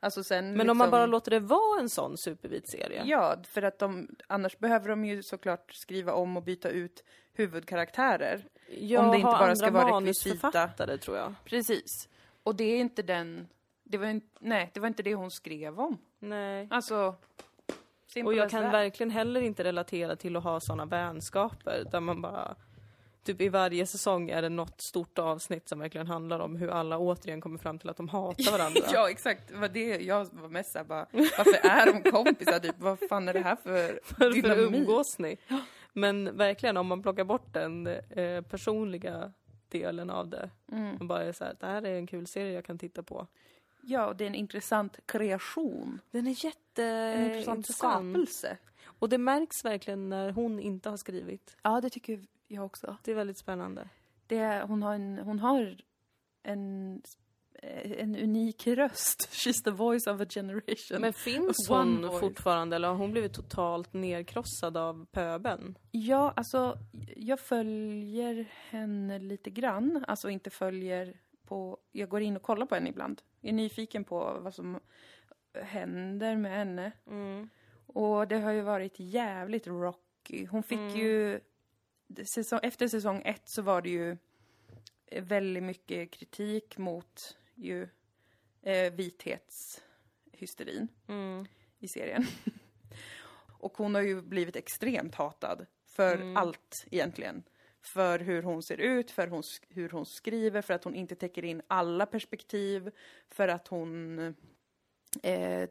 [0.00, 3.02] Alltså sen Men om man liksom- bara låter det vara en sån supervit serie.
[3.04, 8.44] Ja, för att de, annars behöver de ju såklart skriva om och byta ut huvudkaraktärer.
[8.78, 11.34] Jag Om det inte bara ska vara manusförfattare tror jag.
[11.44, 12.08] Precis.
[12.42, 13.48] Och det är inte den,
[13.84, 15.98] det var nej, det var inte det hon skrev om.
[16.18, 16.68] Nej.
[16.70, 17.14] Alltså,
[18.24, 22.56] Och jag kan verkligen heller inte relatera till att ha såna vänskaper där man bara
[23.28, 26.98] Typ i varje säsong är det något stort avsnitt som verkligen handlar om hur alla
[26.98, 28.80] återigen kommer fram till att de hatar varandra.
[28.92, 29.50] Ja, exakt.
[29.52, 32.58] Var det jag var mest såhär bara, varför är de kompisar?
[32.58, 34.80] Typ, vad fan är det här för Varför dynamik?
[34.80, 35.36] umgås ni?
[35.92, 39.32] Men verkligen om man plockar bort den eh, personliga
[39.68, 40.96] delen av det Mm.
[40.96, 43.26] och bara är så här, det här är en kul serie jag kan titta på.
[43.82, 46.00] Ja, det är en intressant kreation.
[46.10, 48.56] Den är jätte En intressant skapelse.
[49.00, 51.56] Och det märks verkligen när hon inte har skrivit.
[51.62, 52.96] Ja, det tycker jag också.
[53.04, 53.88] Det är väldigt spännande.
[54.26, 55.76] Det, hon har en, hon har
[56.42, 57.02] en,
[57.98, 59.28] en unik röst.
[59.32, 61.00] She's the voice of a generation.
[61.00, 62.20] Men finns hon voice.
[62.20, 65.78] fortfarande eller har hon blivit totalt nerkrossad av pöben?
[65.90, 66.78] Ja, alltså
[67.16, 70.04] jag följer henne lite grann.
[70.08, 71.78] Alltså inte följer på...
[71.92, 73.22] Jag går in och kollar på henne ibland.
[73.40, 74.80] Jag är nyfiken på vad som
[75.62, 76.92] händer med henne.
[77.06, 77.48] Mm.
[77.86, 80.46] Och det har ju varit jävligt rocky.
[80.50, 80.96] Hon fick Mm.
[80.96, 81.40] ju...
[82.24, 84.16] Säsong, efter säsong ett så var det ju
[85.22, 87.88] väldigt mycket kritik mot ju
[88.62, 91.46] eh, vithetshysterin Mm.
[91.78, 92.26] i serien.
[93.60, 96.36] Och hon har ju blivit extremt hatad för Mm.
[96.36, 97.42] allt egentligen.
[97.80, 101.44] För hur hon ser ut, för hon, hur hon skriver, för att hon inte täcker
[101.44, 102.90] in alla perspektiv,
[103.28, 104.18] för att hon...
[105.22, 105.68] Eh,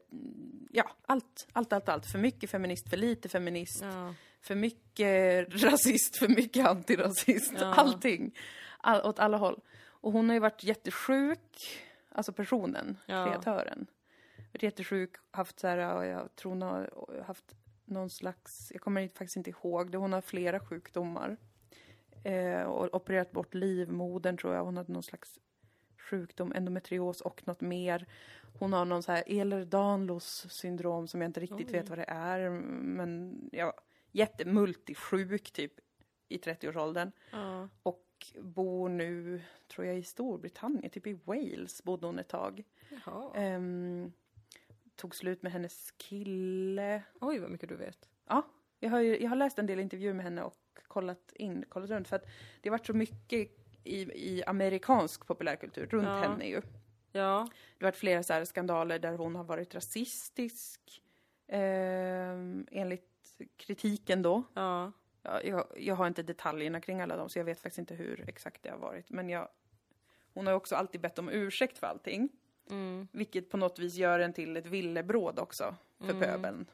[0.71, 2.05] ja, allt, allt, allt, allt.
[2.05, 4.13] För mycket feminist, för lite feminist, Ja.
[4.47, 7.53] För mycket rasist, för mycket antirasist.
[7.59, 7.73] Ja.
[7.73, 8.35] Allting.
[8.77, 9.61] All, åt alla håll.
[9.79, 13.25] Och hon har ju varit jättesjuk, alltså personen, Ja.
[13.25, 13.87] kreatören.
[14.53, 16.89] Varit jättesjuk, haft så här, ja, jag tror hon har
[17.27, 21.37] haft någon slags, jag kommer faktiskt inte ihåg det, hon har flera sjukdomar.
[22.23, 25.39] Eh, och opererat bort livmodern tror jag, hon hade någon slags
[26.09, 28.05] sjukdom, endometrios och något mer.
[28.59, 31.73] Hon har någon så här Ehlers-Danlos syndrom som jag inte riktigt Oj.
[31.73, 33.73] vet vad det är, men ja,
[34.11, 35.73] jättemultisjuk typ
[36.27, 37.11] i 30-årsåldern.
[37.31, 37.69] Ja.
[37.83, 38.03] Och
[38.41, 42.63] bor nu, tror jag, i Storbritannien, typ i Wales bodde hon ett tag.
[43.35, 44.11] Ehm,
[44.95, 47.03] tog slut med hennes kille.
[47.19, 48.09] Oj, vad mycket du vet.
[48.27, 48.47] Ja,
[48.79, 51.89] jag har, ju, jag har läst en del intervjuer med henne och kollat in, kollat
[51.89, 52.25] runt för att
[52.61, 53.51] det har varit så mycket
[53.83, 56.13] i, i amerikansk populärkultur runt Ja.
[56.21, 56.61] henne ju.
[57.11, 57.47] Ja.
[57.77, 61.03] Det har varit flera så här skandaler där hon har varit rasistisk.
[61.47, 63.09] ehm, enligt
[63.57, 64.43] kritiken då.
[64.53, 64.91] Ja.
[65.23, 68.25] Ja, jag, jag har inte detaljerna kring alla dem så jag vet faktiskt inte hur
[68.29, 69.09] exakt det har varit.
[69.09, 69.47] Men jag,
[70.33, 72.29] hon har ju också alltid bett om ursäkt för allting.
[72.69, 73.07] Mm.
[73.11, 76.19] Vilket på något vis gör en till ett villebråd också för Mm.
[76.21, 76.65] pöbeln.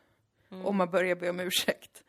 [0.49, 2.03] Om man börjar be om ursäkt.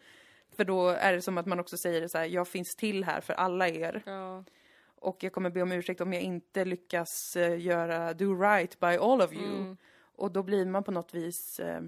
[0.57, 3.21] För då är det som att man också säger så här, jag finns till här
[3.21, 4.03] för alla er.
[4.07, 4.45] Ja.
[4.87, 8.87] Och jag kommer be om ursäkt om jag inte lyckas eh, göra do right by
[8.87, 9.57] all of you.
[9.57, 9.77] Mm.
[10.17, 11.81] Och då blir man på något vis eh,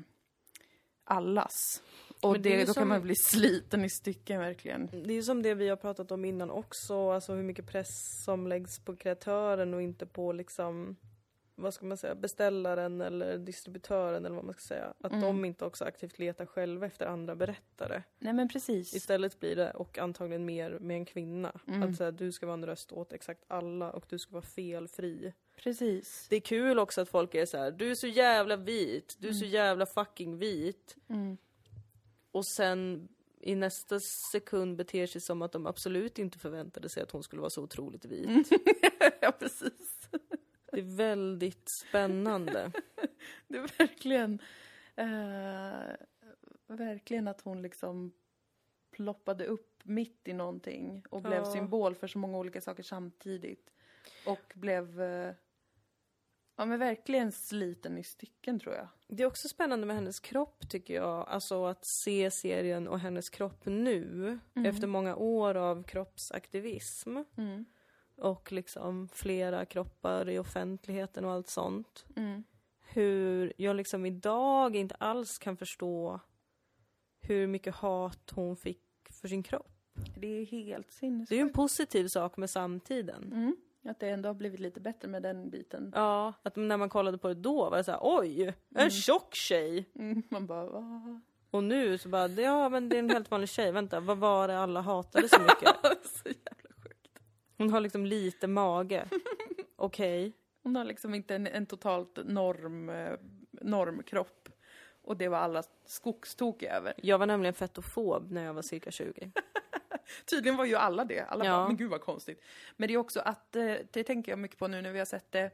[1.05, 1.83] allas.
[2.21, 4.87] Och det det, då som- kan man bli sliten i stycken verkligen.
[4.93, 7.89] Det är ju som det vi har pratat om innan också, alltså hur mycket press
[8.25, 10.97] som läggs på kreatören och inte på liksom
[11.59, 14.95] vad ska man säga, beställaren eller distributören eller vad man ska säga.
[15.01, 15.25] Att Mm.
[15.25, 18.03] de inte också aktivt letar själva efter andra berättare.
[18.19, 18.95] Nej men precis.
[18.95, 21.83] Istället blir det, och antagligen mer med en kvinna, Mm.
[21.83, 25.33] att säga, du ska vara en röst åt exakt alla och du ska vara felfri.
[25.57, 26.27] Precis.
[26.31, 29.29] Det är kul också att folk är så här: du är så jävla vit, du
[29.29, 30.97] är så jävla fucking vit.
[31.09, 31.37] Mm.
[32.37, 33.09] Och sen
[33.41, 37.41] i nästa sekund beter sig som att de absolut inte förväntade sig att hon skulle
[37.41, 38.51] vara så otroligt vit.
[39.21, 40.09] ja precis.
[40.73, 42.73] Det är väldigt spännande.
[43.49, 44.39] Det är verkligen,
[44.97, 45.97] eh,
[46.67, 48.13] verkligen att hon liksom
[48.91, 51.53] ploppade upp mitt i någonting och blev Ja.
[51.53, 53.71] symbol för så många olika saker samtidigt.
[54.27, 55.35] Och blev, eh,
[56.57, 58.89] ja men verkligen sliten i stycken tror jag.
[59.09, 61.29] Det är också spännande med hennes kropp tycker jag.
[61.29, 64.39] Alltså att se serien och hennes kropp nu.
[64.67, 67.17] Efter många år av kroppsaktivism.
[67.37, 67.65] Mm.
[68.17, 72.05] Och liksom flera kroppar i offentligheten och allt sånt.
[72.17, 72.45] Mm.
[72.89, 76.21] Hur jag liksom idag inte alls kan förstå
[77.21, 79.73] hur mycket hat hon fick för sin kropp.
[80.17, 81.29] Det är helt sinnessjukt.
[81.29, 83.57] Det är ju en positiv sak med samtiden.
[83.87, 83.93] Mm.
[83.93, 85.93] Att det ändå har blivit lite bättre med den biten.
[85.95, 89.35] Ja, att när man kollade på det då var det så här: oj, en tjock
[89.35, 89.91] tjej!
[89.95, 90.23] Mm.
[90.29, 91.21] Man bara, va?
[91.51, 94.49] Och nu så bara, ja men det är en helt vanlig tjej, vänta, vad var
[94.49, 95.69] det alla hatade så mycket?
[96.05, 97.19] så jävla sjukt.
[97.59, 99.09] Hon har liksom lite mage.
[99.77, 100.33] Okej.
[100.63, 103.13] Hon har liksom inte en, en totalt norm, eh,
[103.51, 104.49] normkropp.
[105.03, 106.95] Och det var alla skogstokiga över.
[106.97, 109.31] Jag var nämligen fetofob när jag var cirka 20.
[110.31, 111.21] Tydligen var ju alla det.
[111.21, 111.51] Alla Ja.
[111.57, 112.43] bara, men gud vad konstigt.
[112.77, 115.07] Men det är också att, eh, det tänker jag mycket på nu när vi har
[115.07, 115.51] sett det,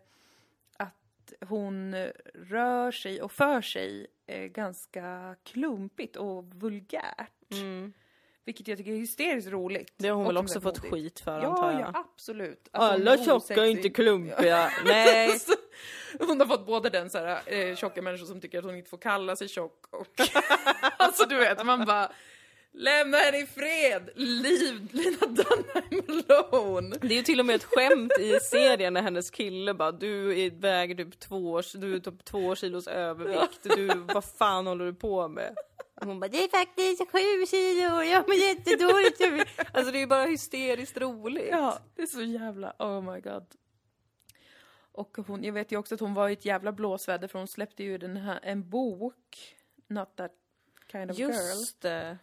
[0.77, 1.95] att hon
[2.35, 7.53] rör sig och för sig eh, ganska klumpigt och vulgärt.
[7.53, 7.93] Mm.
[8.45, 9.95] Vilket jag tycker är hysteriskt roligt.
[9.97, 10.95] Det har hon väl också fått modigt.
[10.95, 11.81] skit för antar Ja, jag.
[11.81, 12.69] ja, absolut.
[12.73, 14.71] Att Alla tjocka är inte klumpiga.
[14.85, 15.39] Nej.
[16.19, 18.91] Hon har fått både den så här, eh, tjocka människor som tycker att hon inte
[18.91, 20.07] får kalla sig tjock och...
[20.97, 22.13] alltså du vet, man bara...
[22.75, 24.11] Lämna henne i fred!
[24.15, 26.97] Leave Lena Dunham alone!
[27.01, 30.51] Det är ju till och med ett skämt i serien när hennes kille bara du
[30.51, 34.95] väger typ två, års, du är typ två kilos övervikt, du vad fan håller du
[34.95, 35.57] på med?
[35.95, 39.49] Hon bara, det är faktiskt sju kilo jag mår jättedåligt.
[39.73, 41.49] Alltså det är ju bara hysteriskt roligt.
[41.51, 43.47] Ja, det är så jävla, oh my god.
[44.93, 47.49] Och hon, jag vet ju också att hon var i ett jävla blåsväder för hon
[47.49, 49.57] släppte ju den här, en bok,
[49.89, 50.33] Not that
[50.93, 51.31] kind of girl.
[51.31, 52.19] Just det.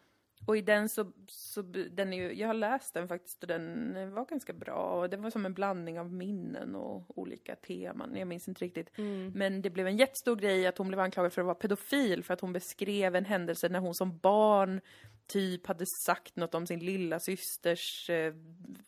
[0.45, 3.93] Och i den så, så den är ju, jag har läst den faktiskt och den
[4.13, 5.01] var ganska bra.
[5.01, 8.15] Och den var som en blandning av minnen och olika teman.
[8.15, 8.97] Jag minns inte riktigt.
[9.33, 12.33] Men det blev en jättestor grej att hon blev anklagad för att vara pedofil för
[12.33, 14.81] att hon beskrev en händelse när hon som barn
[15.27, 18.33] typ hade sagt något om sin lilla systers eh,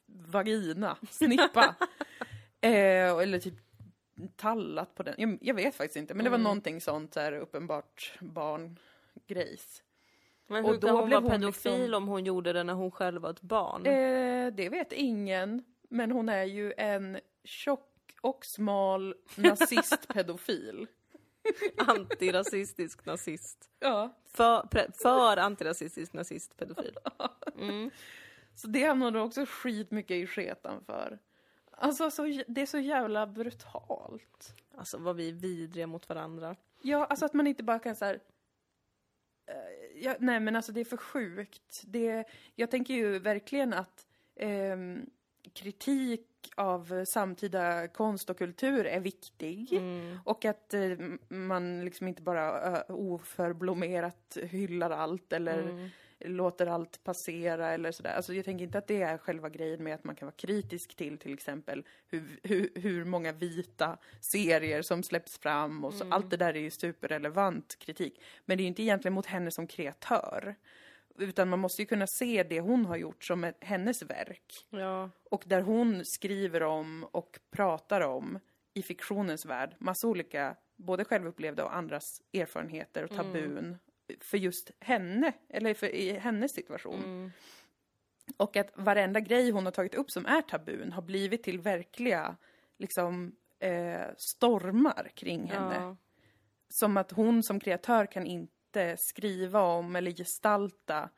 [0.05, 1.75] vagina, snippa.
[2.61, 3.55] eh, eller typ
[4.35, 5.15] tallat på den.
[5.17, 9.83] Jag, jag vet faktiskt inte, men det var någonting sånt där uppenbart barngrejs.
[10.51, 12.73] Men Och hur då kan hon blev vara pedofil liksom- om hon gjorde det när
[12.73, 13.85] hon själv var ett barn?
[13.85, 17.87] Eh, det vet ingen, men hon är ju en tjock
[18.21, 20.87] och smal nazist-pedofil.
[21.77, 23.69] Antirasistisk nazist.
[23.79, 24.15] Ja.
[24.25, 26.97] För, pre, för antirasistisk nazist pedofil.
[28.55, 31.19] Så det hamnade också skitmycket i sketan för.
[31.71, 34.55] Alltså, så, det är så jävla brutalt.
[34.77, 36.55] Alltså vad vi är vidriga mot varandra.
[36.81, 38.19] Ja, alltså att man inte bara kan så här...
[39.51, 41.81] eh, ja, nej, men alltså det är för sjukt.
[41.85, 42.23] Det,
[42.55, 45.05] jag tänker ju verkligen att ehm,
[45.53, 49.73] kritik av samtida konst och kultur är viktig.
[49.73, 50.19] Mm.
[50.25, 50.97] Och att eh,
[51.27, 55.89] man liksom inte bara oförblommerat hyllar allt eller Mm.
[56.25, 58.13] Låter allt passera eller sådär.
[58.13, 60.95] Alltså jag tänker inte att det är själva grejen med att man kan vara kritisk
[60.95, 66.05] till till exempel hur, hur, hur många vita serier som släpps fram och så.
[66.09, 68.21] Allt det där är ju superrelevant kritik.
[68.45, 70.55] Men det är ju inte egentligen mot henne som kreatör.
[71.17, 74.65] Utan man måste ju kunna se det hon har gjort som ett, hennes verk.
[74.69, 75.09] Ja.
[75.29, 78.39] Och där hon skriver om och pratar om
[78.73, 83.77] i fiktionens värld massa olika, både självupplevda och andras erfarenheter och tabun
[84.19, 87.03] för just henne, eller för i hennes situation.
[87.03, 87.31] Mm.
[88.37, 92.35] Och att varenda grej hon har tagit upp som är tabun har blivit till verkliga
[92.77, 95.75] liksom eh, stormar kring henne.
[95.75, 95.97] Ja.
[96.69, 101.09] Som att hon som kreatör kan inte skriva om eller gestalta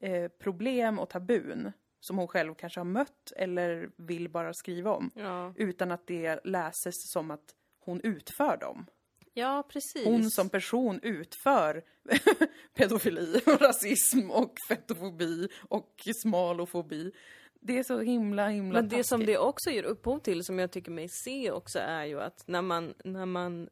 [0.00, 5.10] eh, problem och tabun som hon själv kanske har mött eller vill bara skriva om.
[5.14, 5.54] Ja.
[5.56, 8.86] Utan att det läses som att hon utför dem.
[9.34, 10.04] Ja, precis.
[10.04, 11.84] Hon som person utför
[12.74, 17.12] pedofili och rasism och fetofobi och smalofobi.
[17.60, 19.26] Det är så himla, himla Men det som taskigt.
[19.26, 22.62] det också ger upphov till, som jag tycker mig se också, är ju att när
[22.62, 23.68] man, när man,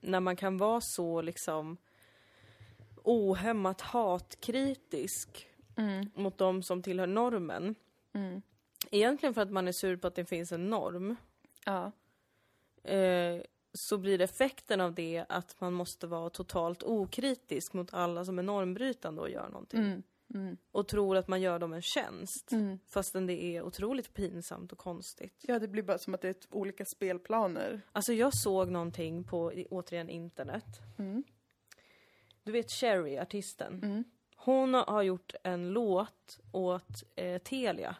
[0.00, 1.76] när man kan vara så liksom
[3.04, 5.46] ohämmat hatkritisk
[5.76, 7.74] Mm, mot de som tillhör normen.
[8.12, 8.42] mm.
[8.90, 11.16] Egentligen för att man är sur på att det finns en norm.
[11.64, 11.92] Ja.
[12.90, 13.40] Eh,
[13.72, 18.42] så blir effekten av det att man måste vara totalt okritisk mot alla som är
[18.42, 19.80] normbrytande och gör någonting.
[19.80, 20.02] Mm,
[20.34, 22.52] mm, Och tror att man gör dem en tjänst.
[22.52, 22.78] mm.
[22.86, 25.44] Fastän det är otroligt pinsamt och konstigt.
[25.46, 27.80] Ja, det blir bara som att det är olika spelplaner.
[27.92, 30.66] Alltså jag såg någonting på, återigen, internet.
[30.98, 31.22] Mm.
[32.42, 33.80] Du vet Cherry, artisten.
[33.82, 34.04] Mm.
[34.36, 37.96] Hon har gjort en låt åt eh, Telia.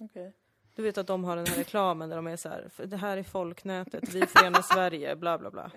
[0.00, 0.32] Okej.
[0.80, 2.96] Du vet att de har den här reklamen där de är så här, "För det
[2.96, 5.70] här är folknätet, vi förenar Sverige, bla bla bla.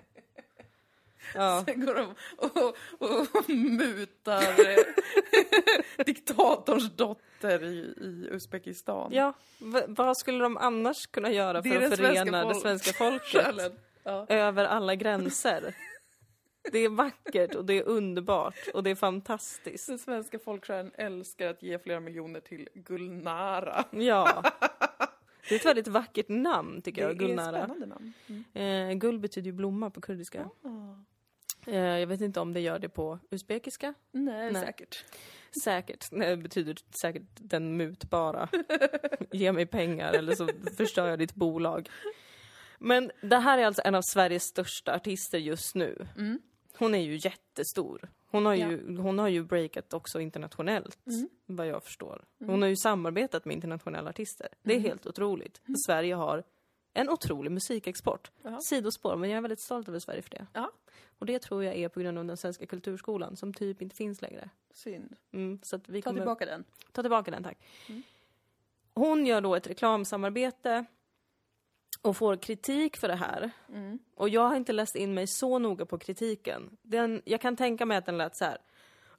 [1.34, 2.76] Ja, Sen går de och,
[3.38, 4.76] och mutar eh,
[6.06, 9.10] diktatorns dotter i, i Uzbekistan.
[9.12, 13.72] ja v- vad skulle de annars kunna göra för att svenska förena det svenska folket.
[14.04, 14.26] Ja.
[14.28, 15.74] över alla gränser?
[16.72, 19.86] Det är vackert och det är underbart och det är fantastiskt.
[19.86, 23.84] Den svenska folksjälen älskar att ge flera miljoner till Gulnara.
[23.90, 24.42] Ja.
[25.48, 27.64] Det är ett väldigt vackert namn tycker jag, det är ett Gulnara.
[27.66, 28.12] spännande namn.
[28.26, 28.90] Mm.
[28.90, 30.50] Eh, guld betyder ju blomma på kurdiska.
[30.62, 30.94] Ah.
[31.66, 33.94] Eh, jag vet inte om det gör det på uzbekiska.
[34.12, 34.62] Nej, Nej.
[34.62, 35.04] säkert.
[35.64, 36.08] Säkert.
[36.12, 38.48] Nej, det betyder säkert den mutbara.
[39.32, 41.90] Ge mig pengar eller så förstör jag ditt bolag.
[42.78, 46.06] Men det här är alltså en av Sveriges största artister just nu.
[46.16, 46.40] Mm.
[46.78, 48.08] Hon är ju jättestor.
[48.34, 51.28] Hon har ju, hon har ju breakat också internationellt, Mm.
[51.46, 52.24] vad jag förstår.
[52.38, 54.48] Hon har ju samarbetat med internationella artister.
[54.62, 54.88] Det är Mm.
[54.88, 55.60] helt otroligt.
[55.86, 56.42] Sverige har
[56.92, 58.30] en otrolig musikexport.
[58.42, 58.58] Ja.
[58.68, 60.46] Sidospår, men jag är väldigt stolt över Sverige för det.
[60.52, 60.70] Ja.
[61.18, 64.22] Och det tror jag är på grund av den svenska kulturskolan, som typ inte finns
[64.22, 64.50] längre.
[64.70, 65.16] Synd.
[65.32, 66.20] Mm, så vi Ta kommer...
[66.20, 66.64] tillbaka den.
[66.92, 67.58] Ta tillbaka den, tack.
[67.88, 68.02] Mm.
[68.94, 70.84] Hon gör då ett reklamsamarbete
[72.04, 73.50] och får kritik för det här.
[73.68, 73.98] Mm.
[74.14, 76.76] Och jag har inte läst in mig så noga på kritiken.
[76.82, 78.58] Den, jag kan tänka mig att den lät så här.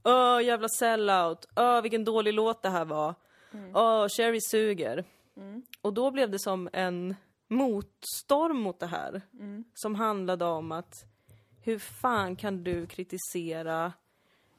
[0.03, 1.45] Åh, jävla sellout.
[1.55, 3.15] Åh, vilken dålig låt det här var.
[3.73, 5.03] Åh, Sherry suger.
[5.37, 5.63] Mm.
[5.81, 7.15] Och då blev det som en
[7.47, 9.21] motstorm mot det här.
[9.33, 9.63] Mm.
[9.73, 11.05] Som handlade om att
[11.61, 13.93] hur fan kan du kritisera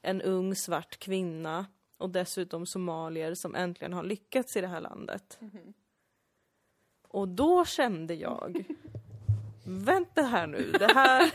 [0.01, 1.65] en ung svart kvinna
[1.97, 5.39] och dessutom somalier som äntligen har lyckats i det här landet.
[7.07, 8.63] Och då kände jag,
[9.65, 11.31] vänta här nu, det här,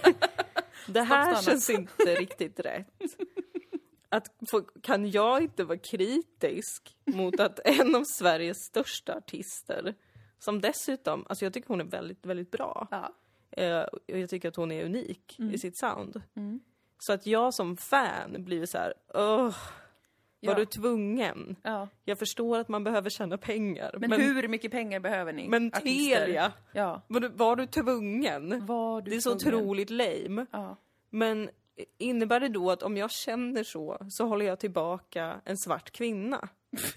[0.86, 2.86] det här känns inte riktigt rätt.
[4.08, 4.26] Att
[4.82, 9.94] kan jag inte vara kritisk mot att en av Sveriges största artister,
[10.38, 12.88] som dessutom, alltså jag tycker hon är väldigt, väldigt bra.
[12.90, 13.14] Ja.
[13.50, 15.54] Eh, och jag tycker att hon är unik Mm.
[15.54, 16.22] i sitt sound.
[16.98, 19.54] Så att jag som fan blir så här, åh,
[20.42, 21.56] var du tvungen?
[21.62, 21.88] ja.
[22.04, 23.94] Jag förstår att man behöver tjäna pengar.
[23.98, 25.48] Men, hur mycket pengar behöver ni?
[25.48, 26.20] men artister?
[26.20, 27.02] Telia, Ja.
[27.08, 28.66] var du, var du tvungen?
[28.66, 29.60] Var du Det är så tvungen?
[29.60, 30.46] otroligt lame.
[30.50, 30.76] Ja.
[31.10, 31.50] Men
[31.98, 36.48] innebär det då att om jag känner så, så håller jag tillbaka en svart kvinna?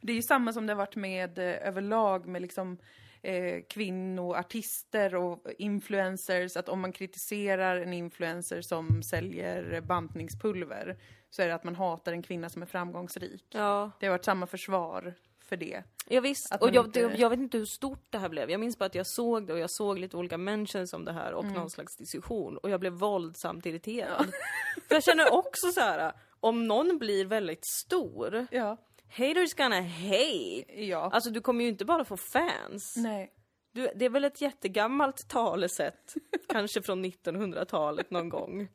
[0.00, 2.78] Det är ju samma som det har varit med eh, överlag med liksom
[3.22, 6.56] eh, kvinnoartister och influencers.
[6.56, 10.96] Att om man kritiserar en influencer som säljer bantningspulver
[11.34, 13.44] så är det att man hatar en kvinna som är framgångsrik.
[13.50, 15.14] Ja, Det har varit samma försvar
[15.44, 15.82] för det.
[16.08, 16.54] ja visst.
[16.60, 18.50] Och jag, inte- det, jag vet inte hur stort det här blev.
[18.50, 21.12] Jag minns bara att jag såg det och jag såg lite olika mentions om det
[21.12, 21.54] här och Mm.
[21.56, 22.56] någon slags diskussion.
[22.58, 24.26] Och jag blev våldsamt irriterad.
[24.88, 28.76] För jag känner också så här, om någon blir väldigt stor, Ja.
[29.10, 30.82] haters gonna hate.
[30.84, 31.10] Ja.
[31.12, 32.94] Alltså du kommer ju inte bara få fans.
[32.96, 33.32] Nej.
[33.74, 36.14] Du, det är väl ett jättegammalt talesätt,
[36.48, 38.68] kanske från 1900-talet någon gång.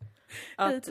[0.55, 0.89] Att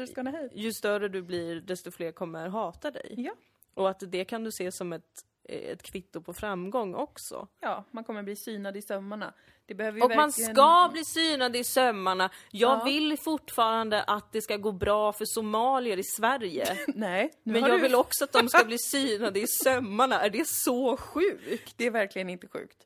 [0.55, 3.15] ju större du blir, desto fler kommer hata dig.
[3.17, 3.33] Ja.
[3.75, 7.49] Och att det kan du se som ett, ett kvitto på framgång också.
[7.61, 9.35] Ja, man kommer bli synad i sömmarna.
[9.67, 10.55] Det behöver Och man verkligen...
[10.55, 12.31] ska bli synad i sömmarna.
[12.51, 12.85] Jag Ja.
[12.85, 16.77] vill fortfarande att det ska gå bra för somalier i Sverige.
[16.95, 17.83] Nej, Men jag du...
[17.83, 20.21] vill också att de ska bli synade i sömmarna.
[20.21, 21.75] Är det så sjukt?
[21.77, 22.77] Det är verkligen inte sjukt.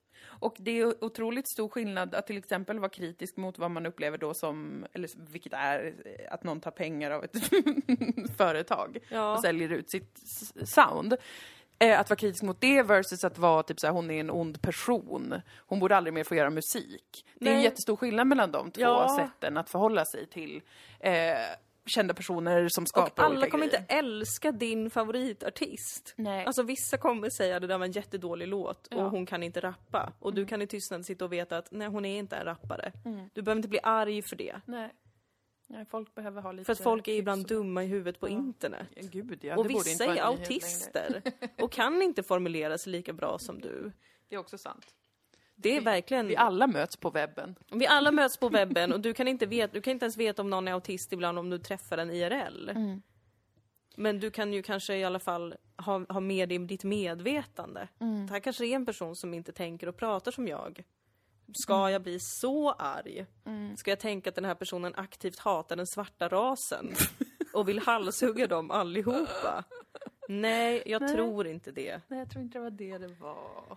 [0.41, 4.19] Och det är otroligt stor skillnad att till exempel vara kritisk mot vad man upplever
[4.19, 5.95] då som, eller vilket är
[6.31, 7.37] att någon tar pengar av ett
[8.37, 9.33] företag Ja.
[9.35, 10.19] och säljer ut sitt
[10.65, 11.17] sound.
[11.79, 14.63] Eh, att vara kritisk mot det versus att vara typ såhär, hon är en ond
[14.63, 15.35] person.
[15.67, 17.25] Hon borde aldrig mer få göra musik.
[17.35, 17.65] Det är en Nej.
[17.65, 19.17] jättestor skillnad mellan de två Ja.
[19.21, 20.63] sätten att förhålla sig till
[21.01, 21.13] eh,
[21.91, 23.81] kända personer som skapar Och alla kommer grejer.
[23.81, 26.15] inte älska din favoritartist.
[26.17, 26.45] Nej.
[26.45, 29.09] Alltså vissa kommer säga det där var en jättedålig låt och Ja.
[29.09, 30.13] hon kan inte rappa.
[30.19, 32.93] Och du kan i tystnad sitta och veta att nej hon är inte en rappare.
[33.33, 34.61] Du behöver inte bli arg för det.
[34.67, 34.91] Nej.
[35.69, 36.65] Nej, folk behöver ha lite...
[36.65, 38.87] För att folk är ibland dumma i huvudet på internet.
[38.95, 41.23] Ja, Gud, ja, och det borde vissa inte är autister
[41.63, 43.93] och kan inte formulera sig lika bra som du.
[44.29, 44.87] Det är också sant.
[45.63, 46.27] Det är verkligen...
[46.27, 47.57] Vi alla möts på webben.
[47.73, 50.43] Vi alla möts på webben och du kan inte, veta, du kan inte ens veta
[50.43, 52.71] om någon är autist ibland om du träffar den IRL.
[53.97, 57.89] Men du kan ju kanske i alla fall ha, ha med dig ditt medvetande.
[58.27, 60.83] Det här kanske är en person som inte tänker och pratar som jag.
[61.55, 63.27] Ska jag bli så arg?
[63.77, 66.95] Ska jag tänka att den här personen aktivt hatar den svarta rasen?
[67.55, 69.65] Och vill halshugga dem allihopa?
[70.33, 71.13] Nej, jag Nej.
[71.15, 72.01] tror inte det.
[72.09, 73.77] Nej, jag tror inte det var det det var.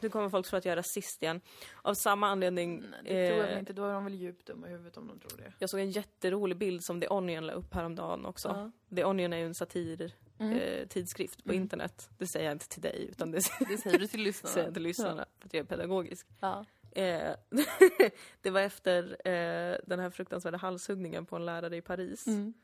[0.00, 1.40] Nu kommer folk tro att jag är rasist igen.
[1.82, 2.80] Av samma anledning...
[2.80, 3.72] Nej, det tror jag eh, inte.
[3.72, 5.52] Då är de väl djupt dumma i huvudet om de tror det.
[5.58, 8.48] Jag såg en jätterolig bild som The Onion la upp häromdagen också.
[8.48, 8.96] Ja.
[8.96, 10.58] The Onion är ju en satir Mm.
[10.58, 12.08] eh, tidskrift på internet.
[12.18, 14.52] Det säger jag inte till dig, utan det Det säger du till lyssnarna.
[14.52, 16.26] säger jag till lyssnarna för att jag är pedagogisk.
[16.40, 16.64] Ja.
[16.92, 17.30] Eh,
[18.42, 22.26] det var efter eh, den här fruktansvärda halshuggningen på en lärare i Paris.
[22.26, 22.54] Mm.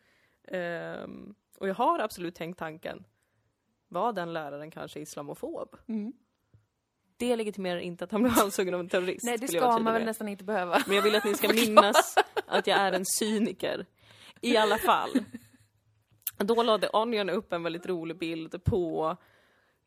[0.46, 3.04] Ehm, och jag har absolut tänkt tanken,
[3.88, 5.76] var den läraren kanske islamofob?
[5.88, 6.12] Mm.
[7.16, 9.24] Det legitimerar inte att han blev halshuggen av en terrorist.
[9.24, 10.06] Nej, det ska man väl med.
[10.06, 10.82] nästan inte behöva.
[10.86, 12.14] Men jag vill att ni ska minnas
[12.46, 13.86] att jag är en cyniker.
[14.40, 15.10] I alla fall.
[16.38, 19.16] Då lade Onion upp en väldigt rolig bild på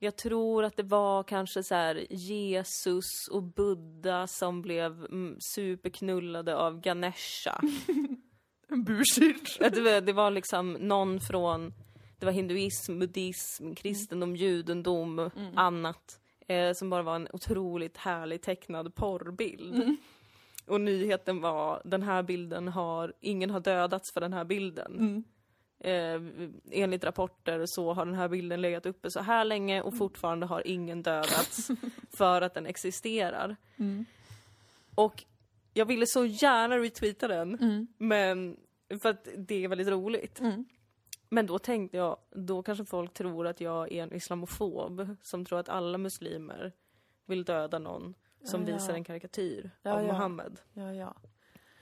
[0.02, 6.82] jag tror att det var kanske så Jesus och Buddha som blev mm, superknullade av
[6.82, 7.62] Ganesha.
[8.70, 9.58] Bullshit.
[9.62, 11.74] Att det, var, det var liksom någon från,
[12.20, 16.20] det var hinduism, buddhism, kristendom, judendom, annat.
[16.48, 19.98] Eh, som bara var en otroligt härlig tecknad porrbild.
[20.66, 25.24] Och nyheten var, den här bilden har, ingen har dödats för den här bilden.
[25.80, 26.22] Eh,
[26.72, 30.68] enligt rapporter så har den här bilden legat uppe så här länge och fortfarande har
[30.68, 31.68] ingen dödats
[32.18, 33.56] för att den existerar.
[34.96, 35.24] Och
[35.80, 38.58] jag ville så gärna retweeta den, men
[39.02, 40.40] för att det är väldigt roligt.
[41.30, 45.60] Men då tänkte jag, då kanske folk tror att jag är en islamofob som tror
[45.60, 46.72] att alla muslimer
[47.26, 48.14] vill döda någon
[48.44, 48.74] som Ja, ja.
[48.76, 50.06] visar en karikatyr Ja, av
[50.96, 51.16] ja.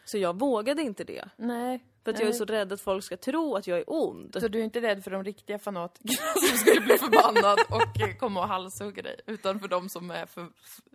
[0.06, 1.30] Så jag vågade inte det.
[1.38, 1.86] Nej.
[2.08, 4.38] För att jag är så rädd att folk ska tro att jag är ond.
[4.39, 8.41] Så du är inte rädd för de riktiga fanatikerna som skulle bli förbannad och komma
[8.41, 10.47] och halshugga dig, utan för de som, är för,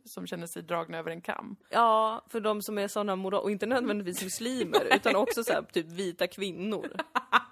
[0.04, 1.56] som känner sig dragna över en kam?
[1.70, 3.42] Ja, för de som är såna moral...
[3.42, 6.96] Och inte nödvändigtvis muslimer, utan också så här, typ vita kvinnor.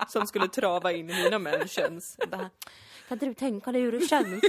[0.08, 2.16] Som skulle trava in i mina mentions.
[3.08, 4.44] Kan inte du tänka dig hur det känns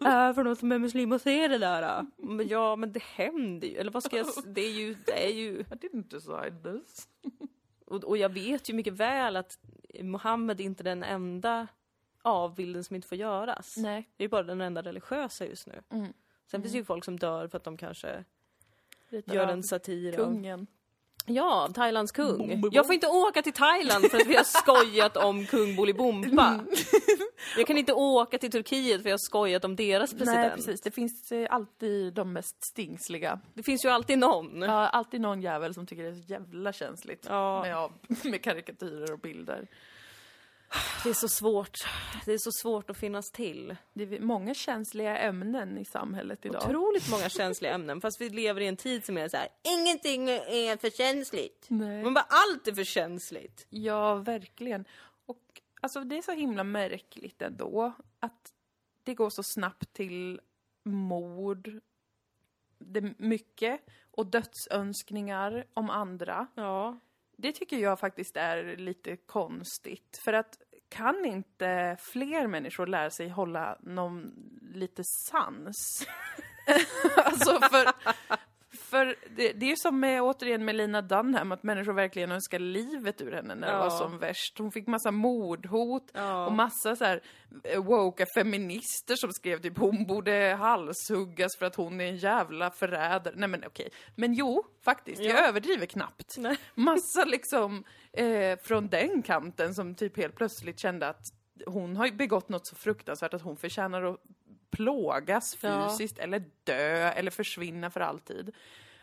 [0.00, 1.82] äh, för någon som är muslim och ser det där?
[1.82, 3.76] äh?" Men ja, men det händer ju.
[3.76, 4.26] Eller vad ska jag...
[4.46, 4.96] Det är ju...
[5.06, 7.08] Det är ju I didn't decide this.
[7.92, 9.58] Och, och jag vet ju mycket väl att
[10.00, 11.66] Mohammed är inte den enda
[12.22, 13.76] avbilden som inte får göras.
[13.76, 14.08] Nej.
[14.16, 15.82] Det är bara den enda religiösa just nu.
[15.90, 16.12] Mm.
[16.46, 18.24] Sen finns det ju folk som dör för att de kanske
[19.08, 20.66] Ritar gör en satir kungen.
[21.26, 22.38] Ja, Thailands kung.
[22.38, 22.70] Bom, bom, bom.
[22.72, 26.60] Jag får inte åka till Thailand för att vi har skojat om kung Bolibompa.
[27.56, 30.36] Jag kan inte åka till Turkiet för jag har skojat om deras president.
[30.40, 30.80] Nej, precis.
[30.80, 33.40] Det finns eh, alltid de mest stingsliga.
[33.54, 34.62] Det finns ju alltid någon.
[34.62, 37.62] Ja, alltid någon jävel som tycker det är så jävla känsligt Ja.
[38.08, 39.66] med, med karikatyrer och bilder.
[41.04, 41.78] Det är så svårt.
[42.24, 43.76] Det är så svårt att finnas till.
[43.92, 46.62] Det är många känsliga ämnen i samhället idag.
[46.64, 49.48] Otroligt många känsliga ämnen fast vi lever i en tid som är så här.
[49.62, 51.66] ingenting är för känsligt.
[51.68, 52.02] Nej.
[52.02, 53.66] Men bara allt är för känsligt.
[53.70, 54.84] Ja, verkligen.
[55.26, 58.52] Och alltså det är så himla märkligt ändå att
[59.02, 60.40] det går så snabbt till
[60.82, 61.80] mord,
[62.78, 66.46] det mycket, och dödsönskningar om andra.
[66.54, 66.98] Ja.
[67.36, 70.20] Det tycker jag faktiskt är lite konstigt.
[70.24, 70.58] För att
[70.88, 74.32] kan inte fler människor lära sig hålla någon
[74.74, 76.06] lite sans?
[77.16, 77.92] alltså för,
[78.92, 82.58] för det, det är ju som med, återigen med Lina Dunham, att människor verkligen önskar
[82.58, 83.78] livet ur henne när det Ja.
[83.78, 84.58] var som värst.
[84.58, 86.46] Hon fick massa mordhot Ja.
[86.46, 87.22] och massa så här
[87.64, 92.70] eh, woke feminister som skrev typ hon borde halshuggas för att hon är en jävla
[92.70, 93.34] förrädare.
[93.36, 93.88] Nej men okej.
[94.16, 95.22] Men jo, faktiskt.
[95.22, 95.46] Jag Ja.
[95.48, 96.56] överdriver knappt Nej.
[96.74, 101.22] massa liksom eh, från den kanten som typ helt plötsligt kände att
[101.66, 104.16] hon har ju begått något så fruktansvärt att hon förtjänar att
[104.70, 105.88] plågas Ja.
[105.88, 108.54] fysiskt eller dö eller försvinna för alltid.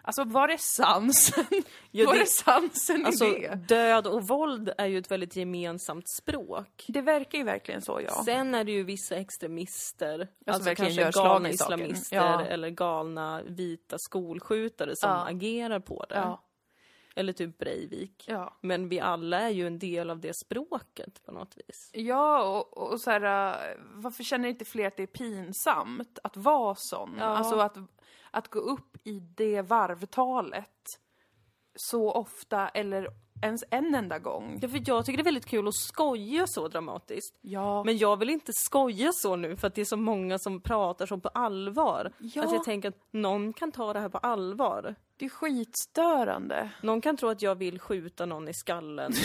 [0.02, 1.45] Alltså var är sansen?
[1.91, 3.56] Ja, var det- är sansen Alltså, i det?
[3.56, 6.86] död och våld är ju ett väldigt gemensamt språk.
[6.88, 8.22] Det verkar ju verkligen så ja.
[8.26, 12.41] Sen är det ju vissa extremister, alltså verkligen kanske galna islamister Ja.
[12.45, 15.26] eller galna vita skolskjutare som Ja.
[15.30, 16.16] agerar på det.
[16.16, 16.43] Ja,
[17.16, 18.24] Eller typ Breivik.
[18.28, 18.58] ja.
[18.62, 21.89] Men vi alla är ju en del av det språket på något vis.
[21.93, 23.22] Ja, och, och så här,
[23.54, 27.16] äh, varför känner inte fler att det är pinsamt att vara sån?
[27.20, 27.26] Ja.
[27.26, 27.78] Alltså att,
[28.32, 30.84] att gå upp i det varvtalet
[31.76, 33.08] så ofta eller
[33.42, 34.60] ens en enda gång.
[34.62, 37.36] Ja, för jag tycker det är väldigt kul att skoja så dramatiskt.
[37.42, 40.62] Ja, Men jag vill inte skoja så nu för att det är så många som
[40.62, 42.12] pratar så på allvar.
[42.18, 42.44] Ja.
[42.44, 44.96] Att jag tänker att någon kan ta det här på allvar.
[45.18, 46.70] det är skitstörande.
[46.82, 49.14] Någon kan tro att jag vill skjuta någon i skallen.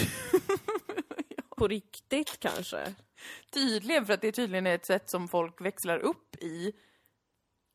[1.57, 2.95] På riktigt kanske.
[3.51, 6.73] Tydligen, för att det tydligen är ett sätt som folk växlar upp i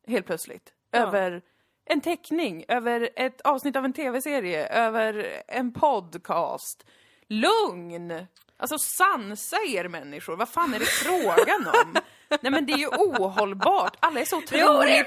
[0.06, 0.72] helt plötsligt.
[0.92, 1.42] Över
[1.84, 6.86] en teckning, över ett avsnitt av en tv-serie, över en podcast.
[7.28, 8.26] Lugn!
[8.56, 11.94] Alltså sansa er människor, vad fan är det frågan om?
[12.40, 15.06] Nej men det är ju ohållbart, alla är så otroligt...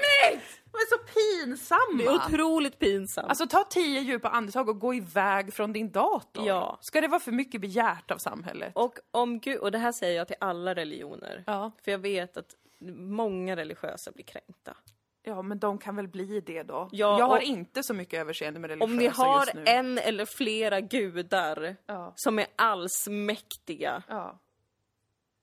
[0.72, 1.98] De är så pinsamma!
[1.98, 3.28] Det är otroligt pinsamt.
[3.28, 6.46] Alltså ta tio djupa andetag och gå iväg från din dator.
[6.46, 6.78] Ja.
[6.80, 8.72] Ska det vara för mycket begärt av samhället?
[8.74, 11.44] och om Gud, och det här säger jag till alla religioner.
[11.46, 11.72] Ja.
[11.84, 12.54] För jag vet att
[12.96, 14.76] många religiösa blir kränkta.
[15.26, 16.88] Ja, men de kan väl bli det då?
[16.92, 19.62] Ja, jag har inte så mycket överseende med religiösa Om ni har just nu.
[19.66, 22.12] en eller flera gudar Ja.
[22.16, 24.02] som är allsmäktiga.
[24.08, 24.38] Ja.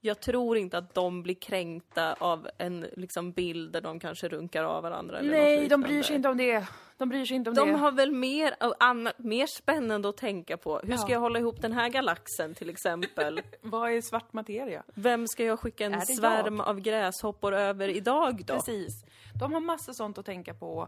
[0.03, 4.63] Jag tror inte att de blir kränkta av en liksom, bild där de kanske runkar
[4.63, 5.19] av varandra.
[5.19, 6.65] Eller Nej, de bryr sig inte om det.
[6.97, 7.77] De bryr sig inte om De det.
[7.77, 10.79] har väl mer, annat, mer spännande att tänka på.
[10.83, 11.13] Hur ska Ja.
[11.13, 13.41] jag hålla ihop den här galaxen till exempel?
[13.61, 14.83] Vad är svart materia?
[14.93, 18.53] Vem ska jag skicka en svärm av gräshoppor över idag då?
[18.53, 19.05] Precis.
[19.39, 20.87] De har massa sånt att tänka på.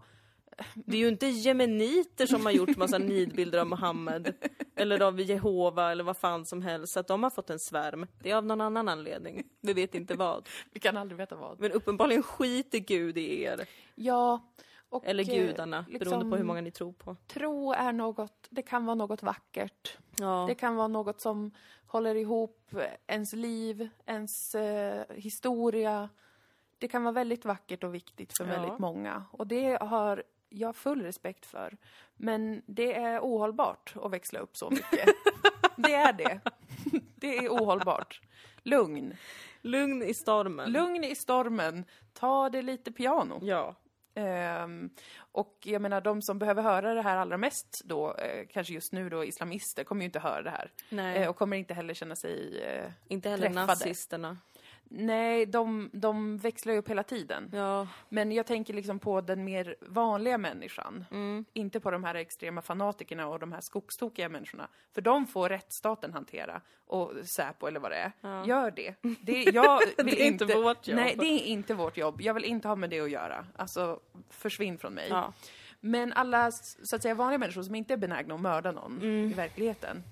[0.76, 4.34] Det är ju inte jemeniter som har gjort massa nidbilder av Mohammed.
[4.76, 6.98] Eller av Jehova eller vad fan som helst.
[6.98, 8.08] Att de har fått en svärm.
[8.24, 9.44] Det är av någon annan anledning.
[9.62, 10.50] Vi vet inte vad.
[10.72, 11.60] Vi kan aldrig veta vad.
[11.60, 13.66] Men uppenbarligen skiter Gud i er.
[13.96, 14.50] Ja.
[14.90, 17.16] Och, Eller eh, gudarna, liksom, beroende på hur många ni tror på.
[17.28, 19.98] Tro är något, det kan vara något vackert.
[20.20, 20.46] Ja.
[20.48, 21.52] Det kan vara något som
[21.88, 22.72] håller ihop
[23.08, 26.10] ens liv, ens eh, historia.
[26.78, 28.52] Det kan vara väldigt vackert och viktigt för Ja.
[28.52, 29.24] väldigt många.
[29.32, 30.24] Och det har
[30.54, 31.78] jag full respekt för.
[32.16, 35.10] Men det är ohållbart att växla upp så mycket.
[35.76, 36.40] det är det.
[37.16, 38.22] Det är ohållbart.
[38.64, 39.14] Lugn.
[39.62, 40.72] Lugn i stormen.
[40.72, 41.86] Lugn i stormen.
[42.14, 43.40] Ta det lite piano.
[43.42, 43.76] Ja.
[44.16, 48.74] Ehm, och jag menar, de som behöver höra det här allra mest då, eh, kanske
[48.74, 50.72] just nu då islamister, kommer ju inte höra det här.
[51.16, 52.62] Eh, och kommer inte heller känna sig...
[52.62, 53.66] Eh, inte heller träffade.
[53.68, 54.38] nazisterna.
[54.96, 57.50] Nej, de, de växlar ju upp hela tiden.
[57.54, 57.88] Ja.
[58.10, 61.06] Men jag tänker liksom på den mer vanliga människan.
[61.12, 61.46] Mm.
[61.54, 64.68] Inte på de här extrema fanatikerna och de här skogstokiga människorna.
[64.94, 66.62] För de får rättsstaten hantera.
[66.88, 68.12] Och Säpo eller vad det är.
[68.22, 68.46] Ja.
[68.46, 68.96] Gör det.
[69.22, 70.96] det jag vill Det är inte vårt jobb.
[70.96, 72.22] Nej, det är inte vårt jobb.
[72.22, 73.46] Jag vill inte ha med det att göra.
[73.56, 75.08] Alltså, försvinn från mig.
[75.10, 75.34] Ja.
[75.80, 79.32] Men alla, så att säga, vanliga människor som inte är benägna att mörda någon Mm.
[79.32, 80.04] i verkligheten.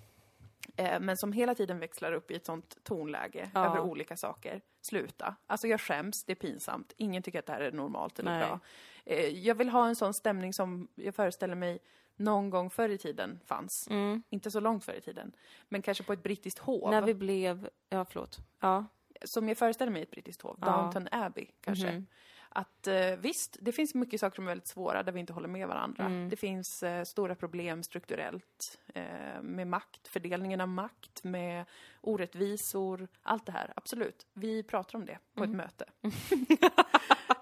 [0.76, 3.66] Eh, men som hela tiden växlar upp i ett sånt tonläge Ja.
[3.66, 4.62] över olika saker.
[4.82, 5.36] Sluta.
[5.48, 6.94] Alltså jag skäms, det är pinsamt.
[6.98, 8.48] Ingen tycker att det här är normalt eller Nej.
[8.48, 8.60] bra.
[9.06, 11.80] Eh, jag vill ha en sån stämning som jag föreställer mig
[12.16, 13.88] någon gång förr i tiden fanns.
[13.90, 14.24] Mm.
[14.30, 15.32] Inte så långt förr i tiden.
[15.70, 16.92] Men kanske på ett brittiskt hov.
[16.92, 17.70] När vi blev...
[17.90, 18.38] Ja, förlåt.
[18.60, 18.86] Ja.
[19.24, 20.58] Som jag föreställer mig ett brittiskt hov.
[20.62, 20.68] Ja.
[20.68, 21.92] Downton Abbey, kanske.
[21.92, 22.08] Mhm.
[22.54, 25.48] Att eh, visst, det finns mycket saker som är väldigt svåra där vi inte håller
[25.48, 26.06] med varandra.
[26.06, 26.30] Mm.
[26.30, 29.04] Det finns eh, stora problem strukturellt eh,
[29.42, 31.66] med makt, fördelningen av makt, med
[32.02, 33.74] orättvisor, allt det här.
[33.76, 34.28] Absolut.
[34.34, 35.60] Vi pratar om det på Mm.
[35.60, 35.86] ett möte.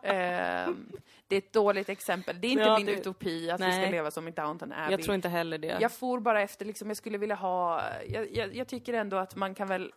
[0.01, 0.73] eh,
[1.27, 2.41] det är ett dåligt exempel.
[2.41, 3.81] Det är inte Ja, min det- utopi att vi Nej.
[3.83, 4.91] ska leva som i Downton Abbey.
[4.91, 5.77] Jag tror inte heller det.
[5.81, 7.83] Jag for bara efter, liksom, jag skulle vilja ha...
[8.07, 9.93] Jag, jag, jag tycker ändå att man kan väl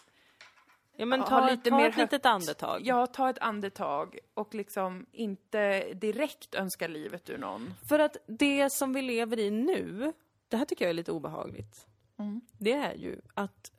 [1.02, 2.80] ja, men ta, lite ta mer ett litet andetag.
[2.84, 7.74] Ja, ta ett andetag och liksom inte direkt önska livet ur någon.
[7.88, 10.12] För att det som vi lever i nu,
[10.48, 11.86] det här tycker jag är lite obehagligt.
[12.18, 12.40] Mm.
[12.58, 13.72] Det är ju att,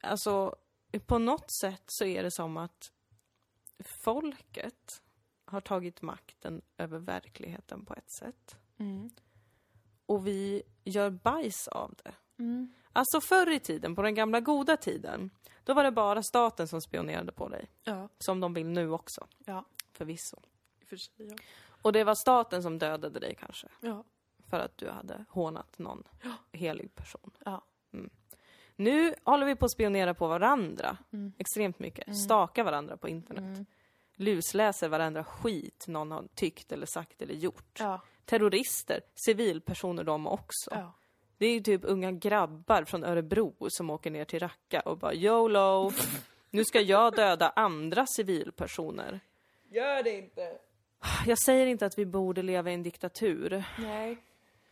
[0.00, 0.54] alltså,
[1.06, 2.92] på något sätt så är det som att
[3.84, 5.02] folket
[5.44, 8.56] har tagit makten över verkligheten på ett sätt.
[8.78, 9.10] Mm.
[10.06, 12.14] Och vi gör bajs av det.
[12.38, 12.72] Mm.
[12.98, 15.30] Alltså förr i tiden, på den gamla goda tiden,
[15.64, 17.68] då var det bara staten som spionerade på dig.
[17.84, 18.08] Ja.
[18.18, 19.64] Som de vill nu också, Ja.
[19.92, 20.36] förvisso.
[20.86, 21.36] För sig, ja.
[21.82, 23.68] Och det var staten som dödade dig kanske.
[23.80, 24.04] Ja.
[24.50, 26.02] För att du hade hånat någon
[26.52, 27.30] helig person.
[27.44, 27.62] Ja.
[28.76, 31.32] Nu håller vi på att spionera på varandra Mm.
[31.38, 32.16] extremt mycket.
[32.24, 33.42] Stakar varandra på internet.
[33.44, 33.66] Mm.
[34.14, 37.76] Lusläser varandra skit någon har tyckt eller sagt eller gjort.
[37.80, 38.00] Ja.
[38.24, 40.70] Terrorister, civilpersoner de också.
[40.70, 40.92] Ja.
[41.38, 45.14] Det är ju typ unga grabbar från Örebro som åker ner till Raqqa och bara
[45.14, 45.92] YOLO,
[46.50, 49.20] nu ska jag döda andra civilpersoner.
[49.68, 50.58] Gör det inte!
[51.26, 53.64] Jag säger inte att vi borde leva i en diktatur.
[53.78, 54.18] Nej.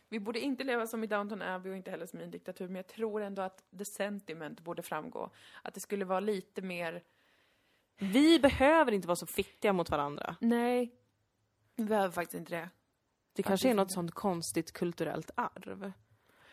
[0.09, 2.67] Vi borde inte leva som i Downton Abbey och inte heller som i en diktatur,
[2.67, 5.29] men jag tror ändå att the sentiment borde framgå.
[5.61, 7.03] Att det skulle vara lite mer,
[7.97, 10.35] Vi behöver inte vara så fittiga mot varandra.
[10.41, 10.91] nej,
[11.75, 12.69] vi behöver faktiskt inte det.
[13.33, 15.91] Det kanske är något sånt konstigt kulturellt arv.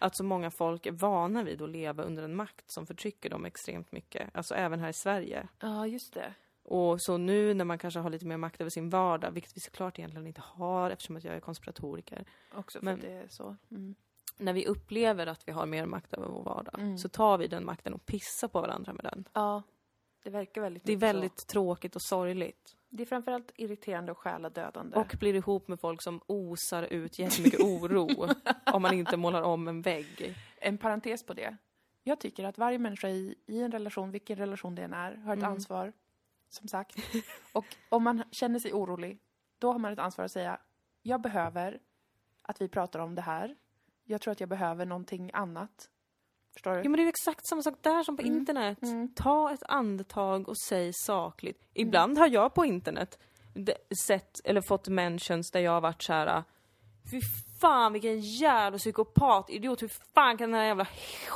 [0.05, 3.45] Att så många folk är vana vid att leva under en makt som förtrycker dem
[3.45, 4.31] extremt mycket.
[4.37, 5.49] Alltså även här i Sverige.
[5.61, 6.35] Ja, just det.
[6.63, 9.61] Och så nu när man kanske har lite mer makt över sin vardag, vilket vi
[9.61, 12.25] såklart egentligen inte har eftersom att jag är konspiratoriker.
[12.55, 13.57] Också för Men- att det är så.
[13.71, 13.95] Mm.
[14.39, 16.99] När vi upplever att vi har mer makt över vår vardag Mm.
[16.99, 19.29] så tar vi den makten och pissar på varandra med den.
[19.33, 19.63] Ja,
[20.23, 21.13] det verkar väldigt Det är mycket så.
[21.15, 22.77] väldigt tråkigt och sorgligt.
[22.97, 24.97] Det är framförallt irriterande och själadödande.
[24.97, 28.09] Och blir ihop med folk som osar ut jättemycket oro
[28.73, 30.37] om man inte målar om en vägg.
[30.61, 31.57] En parentes på det.
[32.03, 35.33] Jag tycker att varje människa i, i en relation, vilken relation det än är, har
[35.33, 35.53] ett Mm.
[35.53, 35.93] ansvar.
[36.49, 36.97] Som sagt.
[37.53, 39.19] Och om man känner sig orolig,
[39.59, 40.59] då har man ett ansvar att säga
[41.03, 41.79] jag behöver
[42.43, 43.57] att vi pratar om det här.
[44.05, 45.91] Jag tror att jag behöver någonting annat.
[46.55, 46.77] Förstår du?
[46.79, 48.35] Ja men det är ju exakt samma sak där som på Mm.
[48.37, 48.83] internet.
[48.83, 49.15] Mm.
[49.15, 51.63] Ta ett andetag och säg sakligt.
[51.75, 53.19] Ibland har jag på internet
[54.07, 56.45] sett eller fått mentions där jag har varit så här.
[57.11, 57.21] Fy
[57.61, 60.87] fan vilken jävla psykopat, idiot, hur fan kan den här jävla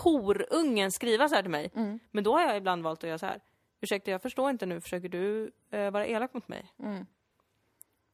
[0.02, 1.70] horungen skriva så här till mig?
[1.74, 1.98] Mm.
[2.10, 3.40] Men då har jag ibland valt att göra så här.
[3.80, 6.72] Ursäkta jag förstår inte nu, försöker du eh, vara elak mot mig?
[6.78, 7.06] Mm.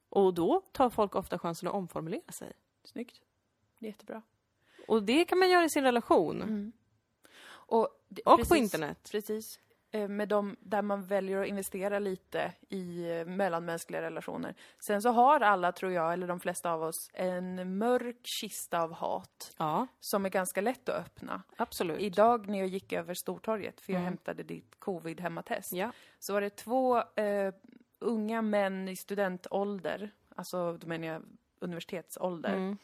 [0.09, 2.53] Och då tar folk ofta chansen att omformulera sig.
[2.83, 3.21] Snyggt.
[3.79, 4.21] Det är jättebra.
[4.87, 6.41] Och det kan man göra i sin relation.
[6.41, 6.71] Mm.
[7.65, 7.91] Och, Och
[8.25, 9.09] på precis- internet.
[9.11, 9.59] Precis.
[9.91, 14.55] Eh, Med de, där man väljer att investera lite i eh, mellanmänskliga relationer.
[14.79, 18.93] Sen så har alla, tror jag, eller de flesta av oss, en mörk kista av
[18.93, 21.41] hat Ja, som är ganska lätt att öppna.
[21.57, 21.99] absolut.
[21.99, 24.05] Idag när jag gick över Stortorget, för jag Mm.
[24.13, 25.91] hämtade ditt covid-hemmatest, Ja.
[26.19, 27.53] så var det två eh,
[27.99, 31.21] unga män i studentålder, alltså då menar jag
[31.59, 32.77] universitetsålder, Mm.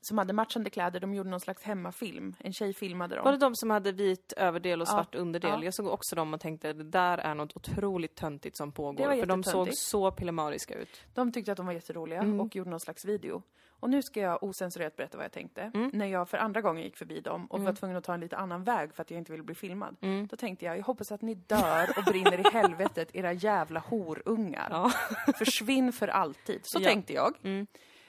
[0.00, 1.00] Som hade matchande kläder.
[1.00, 2.34] De gjorde någon slags hemmafilm.
[2.38, 3.24] En tjej filmade dem.
[3.24, 4.92] Var det de som hade vit överdel och Ja.
[4.92, 5.50] svart underdel?
[5.50, 5.64] Ja.
[5.64, 9.16] Jag såg också dem och tänkte det där är något otroligt töntigt som pågår.
[9.16, 11.04] För de såg så pillemariska ut.
[11.14, 12.40] De tyckte att de var jätteroliga Mm.
[12.40, 13.42] och gjorde någon slags video.
[13.80, 15.70] Och nu ska jag osensurerat berätta vad jag tänkte.
[15.74, 15.90] Mm.
[15.94, 18.36] När jag för andra gången gick förbi dem och var tvungen att ta en lite
[18.36, 19.96] annan väg för att jag inte ville bli filmad.
[20.00, 20.26] Mm.
[20.26, 24.68] Då tänkte jag, jag hoppas att ni dör och brinner i helvetet, era jävla horungar.
[24.70, 24.90] Ja.
[25.38, 26.60] Försvinn för alltid.
[26.62, 26.84] Så Ja.
[26.88, 27.34] tänkte jag.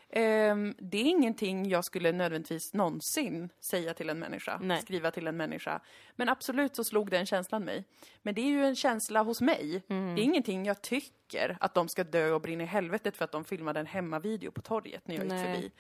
[0.10, 4.82] Ehm, det är ingenting jag skulle nödvändigtvis någonsin säga till en människa, Nej.
[4.82, 5.80] skriva till en människa.
[6.16, 7.84] Men absolut så slog den känslan mig.
[8.22, 9.84] Men det är ju en känsla hos mig.
[9.88, 10.16] Mm.
[10.16, 13.32] Det är ingenting jag tycker att de ska dö och brinna i helvetet för att
[13.32, 15.72] de filmade en hemmavideo på torget när jag gick förbi.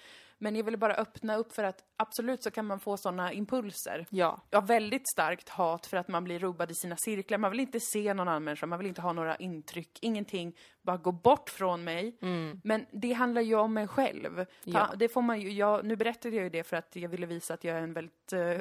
[0.42, 4.06] Men jag ville bara öppna upp för att absolut så kan man få sådana impulser.
[4.10, 4.42] Ja.
[4.50, 7.38] Jag har väldigt starkt hat för att man blir rubbad i sina cirklar.
[7.38, 10.56] Man vill inte se någon annan människa, man vill inte ha några intryck, ingenting.
[10.82, 12.18] Bara gå bort från mig.
[12.64, 14.46] Men det handlar ju om mig själv.
[14.64, 14.90] Ja.
[14.96, 17.54] Det får man ju, jag, nu berättade jag ju det för att jag ville visa
[17.54, 18.40] att jag är en väldigt eh,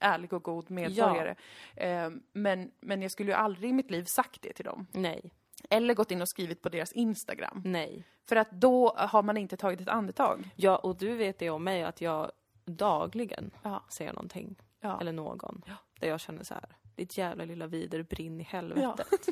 [0.00, 1.34] ärlig och god medborgare.
[1.76, 4.86] Eh, men, men jag skulle ju aldrig i mitt liv sagt det till dem.
[4.92, 5.32] Nej.
[5.70, 7.62] Eller gått in och skrivit på deras Instagram.
[7.64, 8.04] Nej.
[8.28, 10.50] För att då har man inte tagit ett andetag.
[10.56, 12.30] Ja, och du vet det om mig att jag
[12.64, 13.84] dagligen Ja.
[13.88, 14.56] säger någonting.
[14.80, 15.00] Ja.
[15.00, 15.62] Eller någon.
[16.00, 16.64] Där jag känner så här.
[16.94, 19.26] Ditt jävla lilla vider, brinn i helvetet.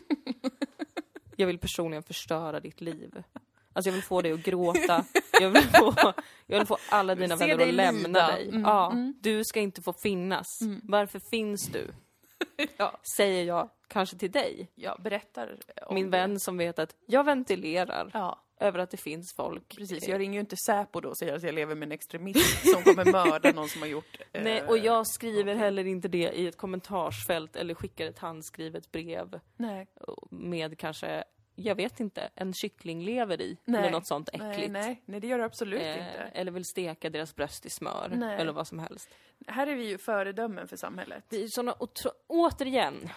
[1.37, 3.23] jag vill personligen förstöra ditt liv.
[3.73, 5.05] Alltså jag vill få dig att gråta.
[5.41, 5.95] Jag vill få,
[6.47, 8.27] jag vill få alla dina vänner att lämna lida.
[8.27, 8.49] dig.
[8.49, 9.15] Mm, ja, mm.
[9.21, 10.47] Du ska inte få finnas.
[10.83, 11.91] Varför finns du?
[12.77, 12.99] Ja.
[13.17, 14.71] Säger jag kanske till dig.
[14.75, 15.57] Jag berättar
[15.87, 16.19] om Min det.
[16.19, 18.41] vän som vet att jag ventilerar Ja.
[18.61, 19.77] över att det finns folk.
[19.77, 22.69] Precis, jag ringer ju inte Säpo då och säger att jag lever med en extremist
[22.73, 24.19] som kommer mörda någon som har gjort...
[24.33, 28.93] eh, Nej, och jag skriver heller inte det i ett kommentarsfält eller skickar ett handskrivet
[28.93, 29.87] brev Nej,
[30.31, 31.25] med kanske,
[31.61, 33.57] jag vet inte, en kycklinglever i.
[33.65, 33.81] Nej.
[33.81, 34.73] Eller något sånt nej, äckligt.
[34.73, 36.31] nej, nej, det gör du absolut Eh, inte.
[36.35, 38.09] eller vill steka deras bröst i smör.
[38.15, 38.41] Nej.
[38.41, 39.09] Eller vad som helst.
[39.47, 41.25] Här är vi ju föredömen för samhället.
[41.29, 43.09] Vi är såna otro- återigen.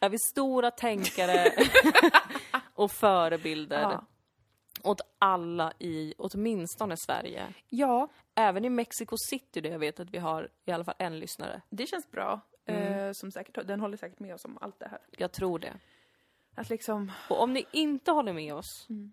[0.00, 1.52] Är vi stora tänkare
[2.74, 4.04] och förebilder Ja.
[4.82, 7.46] åt alla i åtminstone Sverige.
[7.68, 11.18] ja, Även i Mexico City där jag vet att vi har i alla fall en
[11.18, 11.62] lyssnare.
[11.70, 12.40] det känns bra.
[12.66, 12.92] Mm.
[12.92, 14.98] Eh, som säkert, den håller säkert med oss om allt det här.
[15.10, 15.72] Jag tror det.
[16.56, 19.12] Att liksom, Och om ni inte håller med oss, Mm.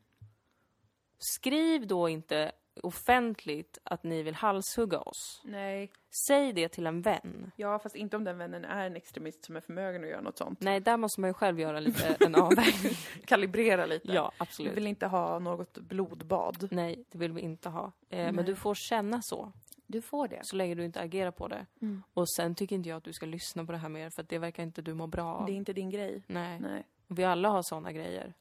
[1.17, 2.51] skriv då inte
[2.83, 5.41] offentligt att ni vill halshugga oss.
[5.43, 5.91] nej,
[6.27, 7.51] Säg det till en vän.
[7.55, 10.37] ja fast inte om den vännen är en extremist som är förmögen att göra något
[10.37, 10.61] sånt.
[10.61, 12.93] Nej, där måste man ju själv göra lite en avvägning.
[13.25, 14.11] Kalibrera lite.
[14.13, 14.73] ja, Vi absolut.
[14.77, 16.67] vill inte ha något blodbad.
[16.71, 17.91] Nej, det vill vi inte ha.
[18.09, 19.51] Eh, men du får känna så,
[19.87, 20.39] Du får det.
[20.43, 21.65] så länge du inte agerar på det.
[21.81, 22.03] Mm.
[22.13, 24.29] Och sen tycker inte jag att du ska lyssna på det här mer, för att
[24.29, 25.45] det verkar inte du må bra av.
[25.45, 26.23] Det är inte din grej.
[26.27, 26.59] Nej.
[26.59, 26.83] Nej.
[27.15, 28.33] Vi alla har såna grejer.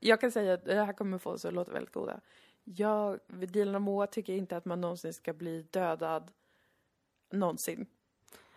[0.00, 2.20] Jag kan säga att det här kommer få oss att låta väldigt goda.
[2.64, 6.32] Jag, Dilan och Moa tycker inte att man någonsin ska bli dödad.
[7.32, 7.86] Någonsin.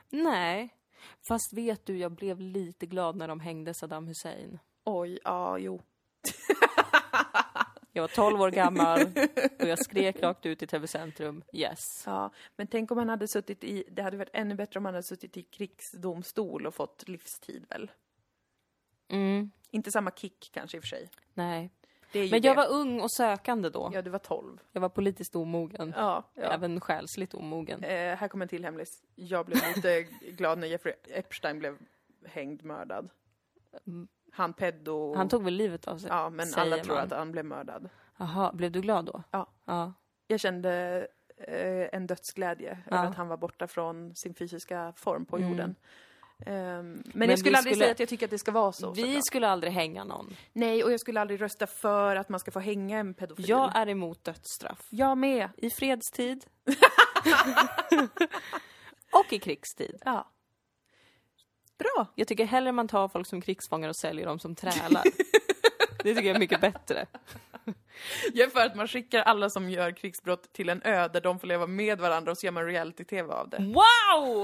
[0.10, 0.76] Nej.
[1.28, 4.60] Fast vet du, jag blev lite glad när de hängde Saddam Hussein.
[4.84, 5.82] Oj, ja, jo.
[7.91, 9.02] Jag var 12 år gammal
[9.60, 12.04] och jag skrek rakt ut i TV-centrum, yes.
[12.06, 14.93] Ja, men tänk om han hade suttit i, det hade varit ännu bättre om han
[14.93, 17.91] hade suttit i krigsdomstol och fått livstid väl?
[19.10, 21.10] Mm, Inte samma kick kanske i och för sig.
[21.34, 21.70] nej.
[22.14, 22.53] Men jag det.
[22.53, 23.91] var ung och sökande då.
[23.93, 24.57] Ja, du var 12.
[24.72, 25.93] Jag var politiskt omogen.
[25.97, 26.41] Ja, ja.
[26.41, 27.84] Även själsligt omogen.
[27.84, 29.03] Eh, här kommer en till hemlis.
[29.16, 30.01] Jag blev lite
[30.32, 31.78] glad när Jeffrey Epstein blev
[32.26, 33.10] hängd, mördad.
[34.32, 35.16] Han peddo...
[35.16, 36.10] Han tog väl livet av sig?
[36.10, 37.03] Ja, men alla tror man.
[37.03, 37.89] att han blev mördad.
[38.18, 39.24] Jaha, blev du glad då?
[39.32, 39.47] Ja.
[39.66, 39.93] Ja.
[40.28, 41.07] Jag kände
[41.38, 45.49] eh, en dödsglädje över att han var borta från sin fysiska form på Mm.
[45.49, 45.70] jorden.
[45.70, 45.76] Ehm,
[46.46, 48.92] men, Men jag skulle aldrig skulle- säga att jag tycker att det ska vara så.
[48.92, 49.26] Vi såklart.
[49.26, 50.36] skulle aldrig hänga någon.
[50.54, 53.50] Nej, och jag skulle aldrig rösta för att man ska få hänga en pedofil.
[53.50, 54.88] Jag är emot dödsstraff.
[54.90, 55.50] Jag med.
[55.58, 56.46] I fredstid.
[59.12, 60.02] och i krigstid.
[60.06, 60.32] Ja.
[61.78, 62.08] Bra.
[62.16, 65.04] Jag tycker hellre man tar folk som krigsfångar och säljer dem som trälar.
[66.04, 67.06] Det tycker jag är mycket bättre.
[68.34, 71.39] Jag är för att man skickar alla som gör krigsbrott till en ö där de
[71.39, 73.58] får leva med varandra och så gör man reality-tv av det.
[73.58, 74.43] Wow!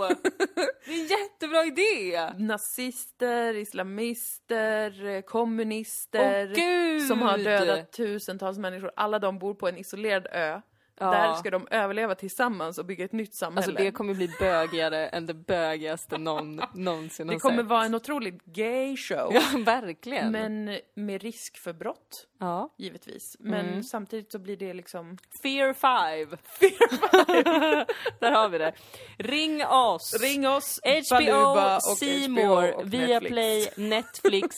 [0.86, 2.30] Det är en jättebra idé!
[2.38, 8.92] Nazister, islamister, kommunister Åh som har dödat tusentals människor.
[8.96, 10.62] Alla de bor på en isolerad ö.
[11.00, 11.12] Ja.
[11.12, 13.58] Där ska de överleva tillsammans och bygga ett nytt samhälle.
[13.68, 17.66] Alltså det kommer bli bögigare än det bögigaste någon någonsin Det har kommer sett.
[17.66, 19.32] vara en otroligt gay show.
[19.34, 20.32] Ja, verkligen.
[20.32, 22.74] Men med risk för brott, Ja.
[22.78, 23.36] givetvis.
[23.40, 23.84] Men Mm.
[23.84, 25.18] samtidigt så blir det liksom...
[25.44, 26.38] Fear 5.
[28.20, 28.74] Där har vi det.
[29.18, 30.22] Ring oss!
[30.22, 34.58] Ring oss, HBO, och Viaplay, Netflix.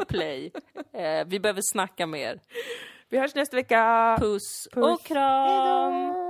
[0.00, 0.52] Dplay.
[0.94, 2.40] Eh, vi behöver snacka mer.
[3.10, 4.16] Vi hörs nästa vecka!
[4.20, 4.84] Puss, Puss.
[4.84, 5.92] och kram!
[5.92, 6.29] Hejdå!